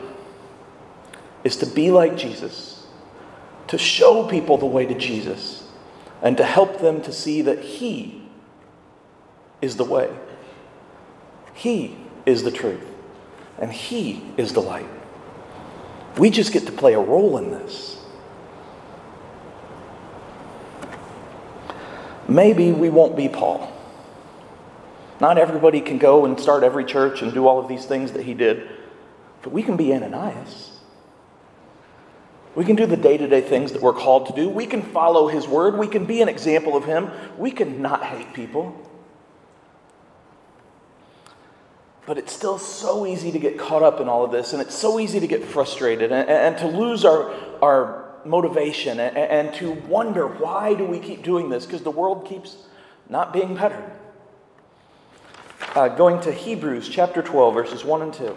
is 1.45 1.57
to 1.59 1.67
be 1.67 1.93
like 1.93 2.17
Jesus, 2.17 2.85
to 3.69 3.79
show 3.79 4.27
people 4.27 4.59
the 4.59 4.67
way 4.67 4.85
to 4.87 4.95
Jesus, 4.95 5.69
and 6.21 6.37
to 6.37 6.45
help 6.45 6.81
them 6.81 7.01
to 7.03 7.13
see 7.13 7.43
that 7.43 7.61
He 7.61 8.29
is 9.63 9.77
the 9.77 9.85
way, 9.85 10.11
He 11.55 11.97
is 12.27 12.43
the 12.43 12.51
truth, 12.51 12.85
and 13.61 13.73
He 13.73 14.21
is 14.37 14.53
the 14.53 14.61
light. 14.61 14.89
We 16.19 16.31
just 16.31 16.53
get 16.53 16.67
to 16.67 16.73
play 16.73 16.95
a 16.95 17.01
role 17.01 17.39
in 17.39 17.53
this. 17.53 18.05
Maybe 22.29 22.73
we 22.73 22.91
won't 22.91 23.17
be 23.17 23.29
Paul. 23.29 23.73
Not 25.21 25.39
everybody 25.39 25.81
can 25.81 25.99
go 25.99 26.25
and 26.25 26.39
start 26.41 26.65
every 26.65 26.85
church 26.85 27.23
and 27.23 27.33
do 27.33 27.47
all 27.47 27.61
of 27.61 27.69
these 27.69 27.87
things 27.87 28.11
that 28.13 28.25
he 28.25 28.35
did. 28.35 28.69
But 29.47 29.53
we 29.53 29.63
can 29.63 29.77
be 29.77 29.95
Ananias. 29.95 30.73
We 32.57 32.65
can 32.65 32.75
do 32.75 32.85
the 32.85 32.97
day 32.97 33.17
to 33.17 33.29
day 33.29 33.41
things 33.41 33.71
that 33.75 33.81
we're 33.81 33.93
called 33.93 34.27
to 34.27 34.33
do. 34.33 34.49
We 34.49 34.67
can 34.67 34.83
follow 34.83 35.29
his 35.29 35.47
word. 35.47 35.79
We 35.79 35.87
can 35.87 36.05
be 36.05 36.21
an 36.21 36.29
example 36.29 36.77
of 36.77 36.85
him. 36.85 37.13
We 37.39 37.53
can 37.53 37.81
not 37.81 38.03
hate 38.03 38.35
people. 38.35 38.75
But 42.07 42.19
it's 42.19 42.33
still 42.33 42.59
so 42.59 43.07
easy 43.07 43.31
to 43.31 43.39
get 43.39 43.57
caught 43.57 43.85
up 43.85 44.01
in 44.01 44.09
all 44.09 44.25
of 44.25 44.33
this, 44.33 44.53
and 44.53 44.61
it's 44.61 44.75
so 44.75 44.99
easy 44.99 45.21
to 45.21 45.29
get 45.29 45.45
frustrated 45.45 46.11
and, 46.11 46.29
and 46.29 46.59
to 46.59 46.67
lose 46.67 47.05
our, 47.05 47.33
our 47.63 48.17
motivation 48.25 48.99
and, 48.99 49.17
and 49.17 49.55
to 49.55 49.71
wonder 49.87 50.27
why 50.27 50.75
do 50.75 50.85
we 50.85 50.99
keep 50.99 51.23
doing 51.23 51.51
this? 51.51 51.67
Because 51.67 51.83
the 51.83 51.93
world 51.93 52.27
keeps 52.27 52.57
not 53.09 53.33
being 53.33 53.55
better. 53.55 53.93
Uh, 55.77 55.87
going 55.87 56.21
to 56.23 56.33
Hebrews 56.33 56.89
chapter 56.89 57.23
12, 57.23 57.55
verses 57.55 57.85
1 57.85 58.03
and 58.03 58.13
2. 58.13 58.37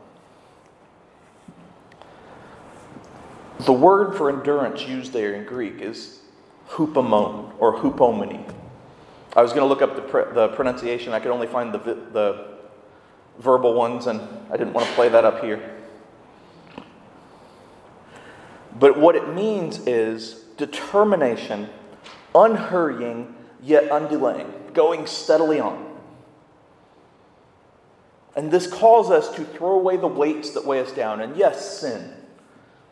The 3.65 3.73
word 3.73 4.15
for 4.15 4.29
endurance 4.29 4.87
used 4.87 5.13
there 5.13 5.35
in 5.35 5.45
Greek 5.45 5.81
is 5.81 6.19
hupomone 6.69 7.53
or 7.59 7.77
hupomone. 7.77 8.51
I 9.35 9.41
was 9.43 9.53
going 9.53 9.61
to 9.61 9.67
look 9.67 9.83
up 9.83 9.95
the, 9.95 10.01
pr- 10.01 10.33
the 10.33 10.47
pronunciation. 10.49 11.13
I 11.13 11.19
could 11.19 11.31
only 11.31 11.45
find 11.45 11.71
the, 11.71 11.77
the 11.77 12.57
verbal 13.37 13.75
ones, 13.75 14.07
and 14.07 14.19
I 14.51 14.57
didn't 14.57 14.73
want 14.73 14.87
to 14.87 14.93
play 14.93 15.09
that 15.09 15.25
up 15.25 15.43
here. 15.43 15.77
But 18.79 18.97
what 18.97 19.15
it 19.15 19.29
means 19.29 19.85
is 19.85 20.45
determination, 20.57 21.69
unhurrying, 22.33 23.35
yet 23.61 23.91
undelaying, 23.91 24.73
going 24.73 25.05
steadily 25.05 25.59
on. 25.59 25.87
And 28.35 28.49
this 28.49 28.65
calls 28.65 29.11
us 29.11 29.29
to 29.35 29.45
throw 29.45 29.73
away 29.73 29.97
the 29.97 30.07
weights 30.07 30.49
that 30.51 30.65
weigh 30.65 30.79
us 30.79 30.91
down. 30.91 31.21
And 31.21 31.37
yes, 31.37 31.79
sin, 31.79 32.15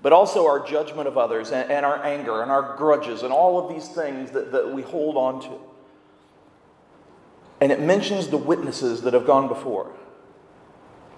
but 0.01 0.13
also 0.13 0.47
our 0.47 0.65
judgment 0.65 1.07
of 1.07 1.17
others 1.17 1.51
and, 1.51 1.69
and 1.71 1.85
our 1.85 2.03
anger 2.03 2.41
and 2.41 2.51
our 2.51 2.75
grudges 2.77 3.23
and 3.23 3.33
all 3.33 3.59
of 3.59 3.73
these 3.73 3.87
things 3.89 4.31
that, 4.31 4.51
that 4.51 4.73
we 4.73 4.81
hold 4.81 5.17
on 5.17 5.41
to. 5.41 5.59
And 7.61 7.71
it 7.71 7.81
mentions 7.81 8.27
the 8.27 8.37
witnesses 8.37 9.01
that 9.01 9.13
have 9.13 9.25
gone 9.25 9.47
before. 9.47 9.91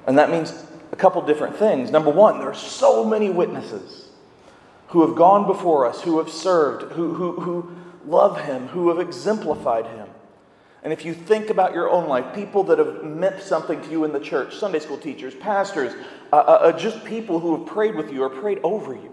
And 0.07 0.17
that 0.17 0.31
means 0.31 0.65
a 0.91 0.95
couple 0.95 1.21
different 1.21 1.55
things. 1.55 1.91
Number 1.91 2.09
one, 2.09 2.39
there 2.39 2.49
are 2.49 2.55
so 2.55 3.05
many 3.05 3.29
witnesses 3.29 4.09
who 4.87 5.05
have 5.07 5.15
gone 5.15 5.45
before 5.45 5.85
us, 5.85 6.01
who 6.01 6.17
have 6.17 6.29
served, 6.29 6.91
who, 6.93 7.13
who, 7.13 7.39
who 7.39 7.75
love 8.05 8.41
Him, 8.41 8.67
who 8.69 8.89
have 8.89 8.99
exemplified 8.99 9.85
Him. 9.85 10.07
And 10.83 10.91
if 10.91 11.05
you 11.05 11.13
think 11.13 11.49
about 11.49 11.73
your 11.73 11.89
own 11.89 12.07
life, 12.07 12.33
people 12.33 12.63
that 12.63 12.79
have 12.79 13.03
meant 13.03 13.41
something 13.41 13.81
to 13.81 13.89
you 13.89 14.03
in 14.03 14.13
the 14.13 14.19
church, 14.19 14.55
Sunday 14.57 14.79
school 14.79 14.97
teachers, 14.97 15.35
pastors, 15.35 15.93
uh, 16.33 16.37
uh, 16.37 16.39
uh 16.39 16.71
just 16.71 17.05
people 17.05 17.39
who 17.39 17.57
have 17.57 17.67
prayed 17.67 17.95
with 17.95 18.11
you 18.11 18.23
or 18.23 18.29
prayed 18.29 18.59
over 18.63 18.93
you. 18.93 19.11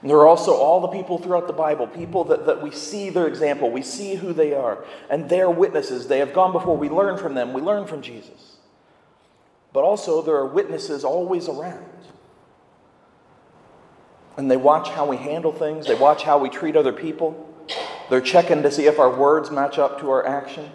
And 0.00 0.08
there 0.08 0.18
are 0.18 0.28
also 0.28 0.54
all 0.54 0.80
the 0.80 0.88
people 0.88 1.18
throughout 1.18 1.48
the 1.48 1.52
Bible, 1.52 1.88
people 1.88 2.22
that, 2.24 2.46
that 2.46 2.62
we 2.62 2.70
see 2.70 3.10
their 3.10 3.26
example, 3.26 3.70
we 3.70 3.82
see 3.82 4.14
who 4.14 4.32
they 4.32 4.54
are, 4.54 4.84
and 5.10 5.28
they're 5.28 5.50
witnesses. 5.50 6.06
They 6.06 6.20
have 6.20 6.32
gone 6.32 6.52
before. 6.52 6.76
We 6.76 6.88
learn 6.88 7.18
from 7.18 7.34
them, 7.34 7.52
we 7.52 7.60
learn 7.60 7.86
from 7.86 8.00
Jesus. 8.00 8.58
But 9.72 9.82
also, 9.82 10.22
there 10.22 10.36
are 10.36 10.46
witnesses 10.46 11.04
always 11.04 11.48
around. 11.48 11.84
And 14.36 14.48
they 14.48 14.56
watch 14.56 14.88
how 14.88 15.04
we 15.04 15.16
handle 15.16 15.52
things, 15.52 15.86
they 15.88 15.96
watch 15.96 16.22
how 16.22 16.38
we 16.38 16.48
treat 16.48 16.76
other 16.76 16.92
people. 16.92 17.47
They're 18.08 18.20
checking 18.20 18.62
to 18.62 18.70
see 18.70 18.86
if 18.86 18.98
our 18.98 19.14
words 19.14 19.50
match 19.50 19.78
up 19.78 20.00
to 20.00 20.10
our 20.10 20.26
actions. 20.26 20.70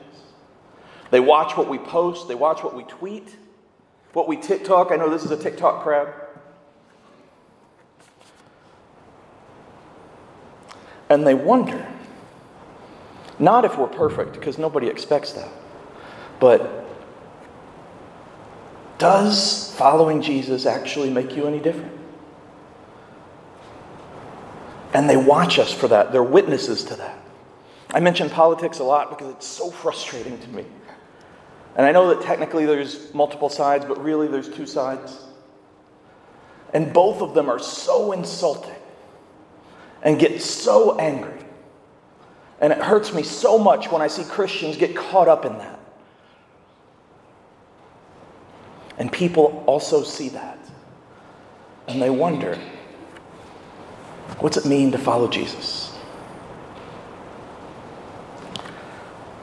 They 1.09 1.19
watch 1.19 1.57
what 1.57 1.67
we 1.67 1.77
post, 1.77 2.27
they 2.27 2.35
watch 2.35 2.63
what 2.63 2.75
we 2.75 2.83
tweet, 2.83 3.35
what 4.13 4.27
we 4.27 4.37
TikTok. 4.37 4.91
I 4.91 4.95
know 4.95 5.09
this 5.09 5.23
is 5.23 5.31
a 5.31 5.37
TikTok 5.37 5.83
crowd. 5.83 6.13
And 11.09 11.27
they 11.27 11.33
wonder, 11.33 11.85
not 13.37 13.65
if 13.65 13.77
we're 13.77 13.87
perfect, 13.87 14.33
because 14.33 14.57
nobody 14.57 14.87
expects 14.87 15.33
that, 15.33 15.51
but 16.39 16.83
does 18.97 19.73
following 19.75 20.21
Jesus 20.21 20.65
actually 20.65 21.09
make 21.09 21.35
you 21.35 21.45
any 21.45 21.59
different? 21.59 21.91
And 24.93 25.09
they 25.09 25.17
watch 25.17 25.59
us 25.59 25.73
for 25.73 25.87
that. 25.89 26.11
They're 26.11 26.23
witnesses 26.23 26.83
to 26.85 26.95
that. 26.95 27.22
I 27.93 27.99
mention 27.99 28.29
politics 28.29 28.79
a 28.79 28.83
lot 28.83 29.11
because 29.11 29.29
it's 29.33 29.47
so 29.47 29.69
frustrating 29.69 30.39
to 30.39 30.49
me. 30.49 30.65
And 31.75 31.85
I 31.85 31.91
know 31.91 32.13
that 32.13 32.23
technically 32.23 32.65
there's 32.65 33.13
multiple 33.13 33.49
sides, 33.49 33.85
but 33.85 34.03
really 34.03 34.27
there's 34.27 34.49
two 34.49 34.65
sides. 34.65 35.19
And 36.73 36.91
both 36.91 37.21
of 37.21 37.35
them 37.35 37.49
are 37.49 37.59
so 37.59 38.11
insulting 38.11 38.75
and 40.01 40.19
get 40.19 40.41
so 40.41 40.97
angry. 40.97 41.39
And 42.59 42.73
it 42.73 42.79
hurts 42.79 43.13
me 43.13 43.23
so 43.23 43.59
much 43.59 43.91
when 43.91 44.01
I 44.01 44.07
see 44.07 44.23
Christians 44.23 44.75
get 44.75 44.95
caught 44.95 45.27
up 45.27 45.45
in 45.45 45.57
that. 45.59 45.79
And 48.97 49.11
people 49.11 49.63
also 49.67 50.03
see 50.03 50.29
that. 50.29 50.57
And 51.87 52.01
they 52.01 52.09
wonder 52.09 52.57
what's 54.39 54.57
it 54.57 54.65
mean 54.65 54.91
to 54.91 54.97
follow 54.97 55.27
Jesus? 55.27 55.92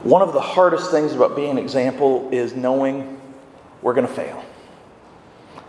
One 0.03 0.21
of 0.21 0.33
the 0.33 0.41
hardest 0.41 0.89
things 0.89 1.13
about 1.13 1.35
being 1.35 1.51
an 1.51 1.57
example 1.57 2.29
is 2.31 2.55
knowing 2.55 3.21
we're 3.81 3.93
going 3.93 4.07
to 4.07 4.13
fail. 4.13 4.43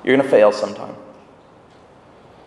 You're 0.02 0.16
going 0.16 0.26
to 0.26 0.30
fail 0.30 0.52
sometime. 0.52 0.96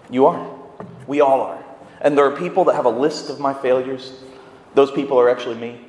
You 0.10 0.26
are. 0.26 0.60
We 1.08 1.22
all 1.22 1.42
are. 1.42 1.64
And 2.02 2.18
there 2.18 2.26
are 2.26 2.36
people 2.36 2.66
that 2.66 2.76
have 2.76 2.86
a 2.86 2.90
list 2.90 3.30
of 3.30 3.40
my 3.40 3.54
failures. 3.54 4.14
Those 4.74 4.92
people 4.92 5.20
are 5.20 5.30
actually 5.30 5.56
me. 5.56 5.82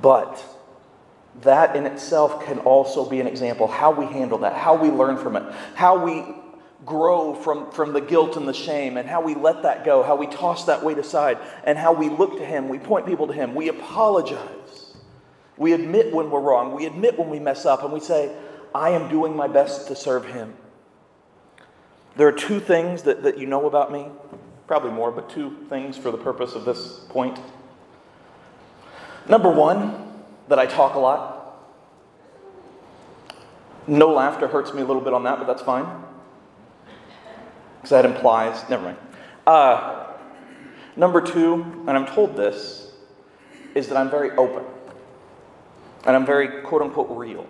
But 0.00 0.44
that 1.42 1.76
in 1.76 1.86
itself 1.86 2.44
can 2.44 2.58
also 2.60 3.08
be 3.08 3.20
an 3.20 3.26
example 3.26 3.66
how 3.66 3.90
we 3.92 4.06
handle 4.06 4.38
that, 4.38 4.54
how 4.54 4.76
we 4.76 4.90
learn 4.90 5.16
from 5.16 5.36
it, 5.36 5.42
how 5.74 6.04
we 6.04 6.24
grow 6.84 7.34
from, 7.34 7.70
from 7.70 7.92
the 7.92 8.00
guilt 8.00 8.36
and 8.36 8.48
the 8.48 8.54
shame 8.54 8.96
and 8.96 9.08
how 9.08 9.20
we 9.20 9.34
let 9.34 9.62
that 9.62 9.84
go, 9.84 10.02
how 10.02 10.16
we 10.16 10.26
toss 10.26 10.64
that 10.64 10.82
weight 10.82 10.98
aside, 10.98 11.38
and 11.64 11.78
how 11.78 11.92
we 11.92 12.08
look 12.08 12.38
to 12.38 12.44
Him. 12.44 12.68
We 12.68 12.78
point 12.78 13.06
people 13.06 13.26
to 13.28 13.32
Him. 13.32 13.54
We 13.54 13.68
apologize. 13.68 14.94
We 15.56 15.72
admit 15.72 16.12
when 16.12 16.30
we're 16.30 16.40
wrong. 16.40 16.74
We 16.74 16.86
admit 16.86 17.18
when 17.18 17.30
we 17.30 17.38
mess 17.38 17.66
up, 17.66 17.84
and 17.84 17.92
we 17.92 18.00
say, 18.00 18.34
I 18.74 18.90
am 18.90 19.08
doing 19.08 19.36
my 19.36 19.48
best 19.48 19.88
to 19.88 19.96
serve 19.96 20.24
Him. 20.24 20.54
There 22.16 22.26
are 22.26 22.32
two 22.32 22.60
things 22.60 23.02
that, 23.02 23.22
that 23.22 23.38
you 23.38 23.46
know 23.46 23.66
about 23.66 23.92
me, 23.92 24.06
probably 24.66 24.90
more, 24.90 25.12
but 25.12 25.30
two 25.30 25.56
things 25.68 25.96
for 25.96 26.10
the 26.10 26.18
purpose 26.18 26.54
of 26.54 26.64
this 26.64 27.00
point. 27.08 27.38
Number 29.28 29.50
one, 29.50 30.10
that 30.48 30.58
I 30.58 30.66
talk 30.66 30.94
a 30.94 30.98
lot. 30.98 31.38
No 33.86 34.12
laughter 34.12 34.48
hurts 34.48 34.74
me 34.74 34.82
a 34.82 34.84
little 34.84 35.02
bit 35.02 35.12
on 35.12 35.24
that, 35.24 35.38
but 35.38 35.46
that's 35.46 35.62
fine 35.62 35.86
because 37.82 37.90
that 37.90 38.04
implies, 38.04 38.68
never 38.70 38.84
mind. 38.84 38.98
Uh, 39.44 40.06
number 40.94 41.20
two, 41.20 41.84
and 41.88 41.90
I'm 41.90 42.06
told 42.06 42.36
this, 42.36 42.92
is 43.74 43.88
that 43.88 43.96
I'm 43.96 44.08
very 44.08 44.30
open. 44.30 44.64
And 46.04 46.14
I'm 46.14 46.24
very 46.24 46.62
quote 46.62 46.80
unquote 46.80 47.10
real. 47.10 47.44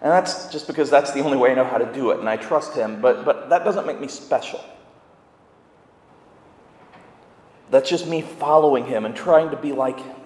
And 0.00 0.12
that's 0.12 0.46
just 0.52 0.68
because 0.68 0.90
that's 0.90 1.10
the 1.10 1.20
only 1.20 1.36
way 1.36 1.50
I 1.50 1.54
know 1.54 1.64
how 1.64 1.78
to 1.78 1.92
do 1.92 2.12
it, 2.12 2.20
and 2.20 2.28
I 2.28 2.36
trust 2.36 2.74
him, 2.74 3.00
but, 3.00 3.24
but 3.24 3.50
that 3.50 3.64
doesn't 3.64 3.84
make 3.84 4.00
me 4.00 4.06
special. 4.06 4.60
That's 7.70 7.90
just 7.90 8.06
me 8.06 8.22
following 8.22 8.86
him 8.86 9.04
and 9.04 9.16
trying 9.16 9.50
to 9.50 9.56
be 9.56 9.72
like 9.72 9.98
him. 9.98 10.16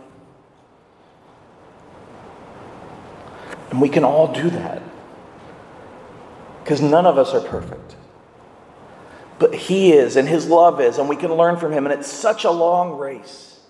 And 3.71 3.81
we 3.81 3.89
can 3.89 4.05
all 4.05 4.33
do 4.33 4.51
that. 4.51 4.83
Because 6.63 6.83
none 6.83 7.07
of 7.07 7.17
us 7.17 7.33
are 7.33 7.41
perfect. 7.41 7.97
But 9.39 9.55
He 9.55 9.93
is, 9.93 10.17
and 10.17 10.29
His 10.29 10.47
love 10.47 10.81
is, 10.81 10.99
and 10.99 11.09
we 11.09 11.17
can 11.17 11.33
learn 11.35 11.57
from 11.57 11.73
Him. 11.73 11.87
And 11.87 11.93
it's 11.93 12.11
such 12.11 12.45
a 12.45 12.51
long 12.51 12.99
race. 12.99 13.61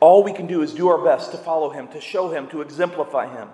All 0.00 0.22
we 0.22 0.32
can 0.32 0.46
do 0.46 0.62
is 0.62 0.72
do 0.72 0.88
our 0.88 1.02
best 1.02 1.32
to 1.32 1.38
follow 1.38 1.70
Him, 1.70 1.88
to 1.88 2.00
show 2.00 2.30
Him, 2.30 2.48
to 2.48 2.60
exemplify 2.60 3.28
Him. 3.28 3.48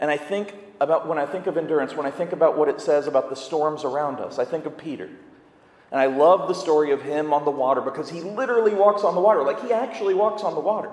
And 0.00 0.10
I 0.10 0.16
think 0.16 0.54
about 0.80 1.06
when 1.06 1.18
I 1.18 1.26
think 1.26 1.46
of 1.46 1.56
endurance, 1.56 1.94
when 1.94 2.06
I 2.06 2.10
think 2.10 2.32
about 2.32 2.58
what 2.58 2.68
it 2.68 2.80
says 2.80 3.06
about 3.06 3.30
the 3.30 3.36
storms 3.36 3.84
around 3.84 4.18
us, 4.18 4.38
I 4.38 4.44
think 4.44 4.66
of 4.66 4.76
Peter. 4.76 5.08
And 5.92 6.00
I 6.00 6.06
love 6.06 6.48
the 6.48 6.54
story 6.54 6.90
of 6.90 7.02
him 7.02 7.34
on 7.34 7.44
the 7.44 7.50
water 7.50 7.82
because 7.82 8.08
he 8.08 8.22
literally 8.22 8.74
walks 8.74 9.04
on 9.04 9.14
the 9.14 9.20
water, 9.20 9.42
like 9.42 9.62
he 9.62 9.72
actually 9.72 10.14
walks 10.14 10.42
on 10.42 10.54
the 10.54 10.60
water. 10.60 10.90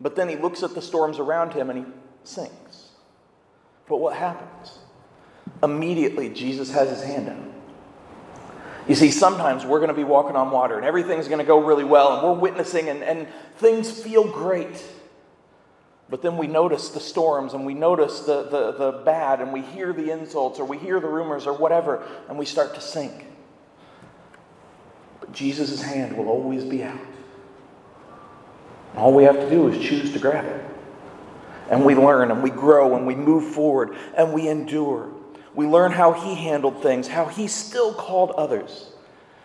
But 0.00 0.16
then 0.16 0.28
he 0.28 0.34
looks 0.34 0.62
at 0.64 0.74
the 0.74 0.82
storms 0.82 1.18
around 1.18 1.52
him 1.52 1.70
and 1.70 1.86
he 1.86 1.92
sinks. 2.24 2.88
But 3.88 3.98
what 3.98 4.16
happens? 4.16 4.78
Immediately, 5.62 6.30
Jesus 6.30 6.72
has 6.72 6.90
his 6.90 7.02
hand 7.02 7.28
out. 7.28 7.59
You 8.90 8.96
see, 8.96 9.12
sometimes 9.12 9.64
we're 9.64 9.78
going 9.78 9.90
to 9.90 9.94
be 9.94 10.02
walking 10.02 10.34
on 10.34 10.50
water 10.50 10.76
and 10.76 10.84
everything's 10.84 11.28
going 11.28 11.38
to 11.38 11.44
go 11.44 11.64
really 11.64 11.84
well 11.84 12.12
and 12.14 12.24
we're 12.24 12.32
witnessing 12.32 12.88
and, 12.88 13.04
and 13.04 13.28
things 13.58 13.88
feel 13.88 14.24
great. 14.24 14.84
But 16.08 16.22
then 16.22 16.36
we 16.36 16.48
notice 16.48 16.88
the 16.88 16.98
storms 16.98 17.54
and 17.54 17.64
we 17.64 17.72
notice 17.72 18.22
the, 18.22 18.42
the, 18.48 18.72
the 18.72 19.02
bad 19.04 19.40
and 19.40 19.52
we 19.52 19.62
hear 19.62 19.92
the 19.92 20.10
insults 20.10 20.58
or 20.58 20.64
we 20.64 20.76
hear 20.76 20.98
the 20.98 21.06
rumors 21.06 21.46
or 21.46 21.52
whatever 21.52 22.04
and 22.28 22.36
we 22.36 22.44
start 22.44 22.74
to 22.74 22.80
sink. 22.80 23.26
But 25.20 25.30
Jesus' 25.32 25.80
hand 25.80 26.16
will 26.16 26.28
always 26.28 26.64
be 26.64 26.82
out. 26.82 26.98
All 28.96 29.14
we 29.14 29.22
have 29.22 29.36
to 29.36 29.48
do 29.48 29.68
is 29.68 29.80
choose 29.80 30.12
to 30.14 30.18
grab 30.18 30.44
it. 30.46 30.64
And 31.70 31.84
we 31.84 31.94
learn 31.94 32.32
and 32.32 32.42
we 32.42 32.50
grow 32.50 32.96
and 32.96 33.06
we 33.06 33.14
move 33.14 33.54
forward 33.54 33.96
and 34.16 34.32
we 34.32 34.48
endure. 34.48 35.12
We 35.54 35.66
learn 35.66 35.92
how 35.92 36.12
he 36.12 36.34
handled 36.34 36.82
things, 36.82 37.08
how 37.08 37.26
he 37.26 37.48
still 37.48 37.92
called 37.92 38.30
others. 38.32 38.90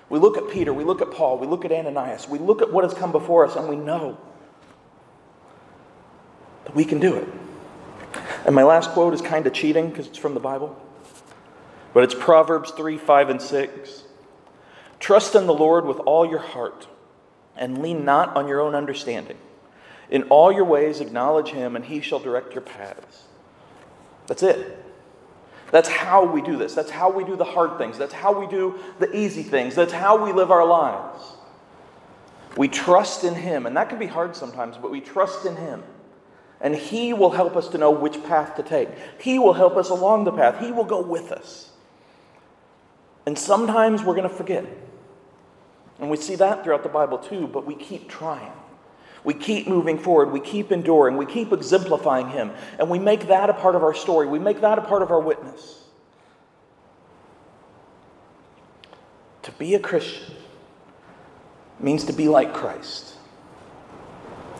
We 0.09 0.19
look 0.19 0.37
at 0.37 0.49
Peter, 0.49 0.73
we 0.73 0.83
look 0.83 1.01
at 1.01 1.11
Paul, 1.11 1.39
we 1.39 1.47
look 1.47 1.65
at 1.65 1.71
Ananias, 1.71 2.29
we 2.29 2.37
look 2.37 2.61
at 2.61 2.71
what 2.71 2.83
has 2.83 2.93
come 2.93 3.11
before 3.11 3.45
us, 3.45 3.55
and 3.55 3.67
we 3.67 3.75
know 3.75 4.17
that 6.65 6.75
we 6.75 6.85
can 6.85 6.99
do 6.99 7.15
it. 7.15 7.27
And 8.45 8.53
my 8.53 8.63
last 8.63 8.91
quote 8.91 9.13
is 9.13 9.21
kind 9.21 9.47
of 9.47 9.53
cheating 9.53 9.89
because 9.89 10.07
it's 10.07 10.17
from 10.17 10.35
the 10.35 10.39
Bible, 10.39 10.79
but 11.93 12.03
it's 12.03 12.13
Proverbs 12.13 12.71
3 12.71 12.97
5 12.97 13.29
and 13.29 13.41
6. 13.41 14.03
Trust 14.99 15.35
in 15.35 15.47
the 15.47 15.53
Lord 15.53 15.85
with 15.85 15.97
all 15.99 16.25
your 16.25 16.39
heart 16.39 16.87
and 17.55 17.81
lean 17.81 18.05
not 18.05 18.35
on 18.35 18.47
your 18.47 18.61
own 18.61 18.75
understanding. 18.75 19.37
In 20.09 20.23
all 20.23 20.51
your 20.51 20.65
ways, 20.65 20.99
acknowledge 21.01 21.49
him, 21.49 21.75
and 21.75 21.85
he 21.85 21.99
shall 21.99 22.19
direct 22.19 22.53
your 22.53 22.61
paths. 22.61 23.23
That's 24.27 24.43
it. 24.43 24.84
That's 25.75 25.89
how 25.89 26.23
we 26.23 26.41
do 26.41 26.55
this. 26.55 26.73
That's 26.73 26.89
how 26.89 27.11
we 27.11 27.25
do 27.25 27.35
the 27.35 27.43
hard 27.43 27.77
things. 27.77 27.97
That's 27.97 28.13
how 28.13 28.39
we 28.39 28.47
do 28.47 28.79
the 28.99 29.13
easy 29.13 29.43
things. 29.43 29.75
That's 29.75 29.91
how 29.91 30.23
we 30.23 30.31
live 30.31 30.49
our 30.49 30.65
lives. 30.65 31.33
We 32.55 32.69
trust 32.69 33.25
in 33.25 33.35
him, 33.35 33.65
and 33.65 33.75
that 33.75 33.89
can 33.89 33.99
be 33.99 34.05
hard 34.05 34.37
sometimes, 34.37 34.77
but 34.77 34.89
we 34.89 35.01
trust 35.01 35.45
in 35.45 35.57
him. 35.57 35.83
And 36.61 36.73
he 36.73 37.11
will 37.11 37.31
help 37.31 37.57
us 37.57 37.67
to 37.67 37.77
know 37.77 37.91
which 37.91 38.23
path 38.23 38.55
to 38.55 38.63
take. 38.63 38.87
He 39.19 39.37
will 39.37 39.51
help 39.51 39.75
us 39.75 39.89
along 39.89 40.23
the 40.23 40.31
path. 40.31 40.61
He 40.61 40.71
will 40.71 40.85
go 40.85 41.01
with 41.01 41.33
us. 41.33 41.71
And 43.25 43.37
sometimes 43.37 44.01
we're 44.01 44.15
going 44.15 44.29
to 44.29 44.33
forget. 44.33 44.65
And 45.99 46.09
we 46.09 46.15
see 46.15 46.35
that 46.35 46.63
throughout 46.63 46.83
the 46.83 46.89
Bible 46.89 47.17
too, 47.17 47.47
but 47.47 47.65
we 47.65 47.75
keep 47.75 48.07
trying. 48.07 48.53
We 49.25 49.33
keep 49.33 49.67
moving 49.67 49.97
forward. 49.97 50.31
We 50.31 50.39
keep 50.39 50.71
enduring. 50.71 51.17
We 51.17 51.25
keep 51.25 51.51
exemplifying 51.51 52.29
Him. 52.29 52.51
And 52.77 52.89
we 52.89 52.99
make 52.99 53.27
that 53.27 53.49
a 53.49 53.53
part 53.53 53.75
of 53.75 53.83
our 53.83 53.95
story. 53.95 54.27
We 54.27 54.37
make 54.37 54.61
that 54.61 54.77
a 54.77 54.81
part 54.83 55.01
of 55.01 55.09
our 55.09 55.19
witness. 55.19 55.81
To 59.41 59.51
be 59.53 59.73
a 59.73 59.79
Christian 59.79 60.35
means 61.79 62.05
to 62.05 62.13
be 62.13 62.27
like 62.27 62.53
Christ. 62.53 63.15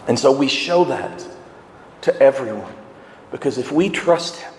And 0.08 0.18
so 0.18 0.32
we 0.32 0.48
show 0.48 0.86
that 0.86 1.26
to 2.02 2.22
everyone. 2.22 2.74
Because 3.32 3.58
if 3.58 3.72
we 3.72 3.90
trust 3.90 4.38
Him 4.38 4.54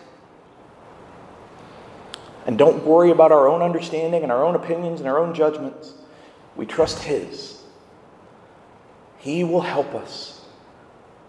and 2.47 2.57
don't 2.57 2.85
worry 2.85 3.11
about 3.11 3.33
our 3.33 3.49
own 3.49 3.61
understanding 3.61 4.23
and 4.23 4.31
our 4.31 4.45
own 4.45 4.55
opinions 4.55 5.01
and 5.01 5.09
our 5.09 5.19
own 5.19 5.35
judgments, 5.35 5.95
we 6.55 6.65
trust 6.65 7.01
His. 7.01 7.56
He 9.27 9.43
will 9.43 9.63
help 9.63 9.93
us 9.93 10.41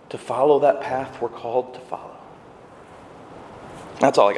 to 0.09 0.19
follow 0.19 0.59
that 0.59 0.81
path 0.81 1.19
we're 1.19 1.29
called 1.29 1.73
to 1.73 1.79
follow. 1.79 2.15
That's 3.99 4.19
all 4.19 4.29
I 4.29 4.33
got. 4.33 4.35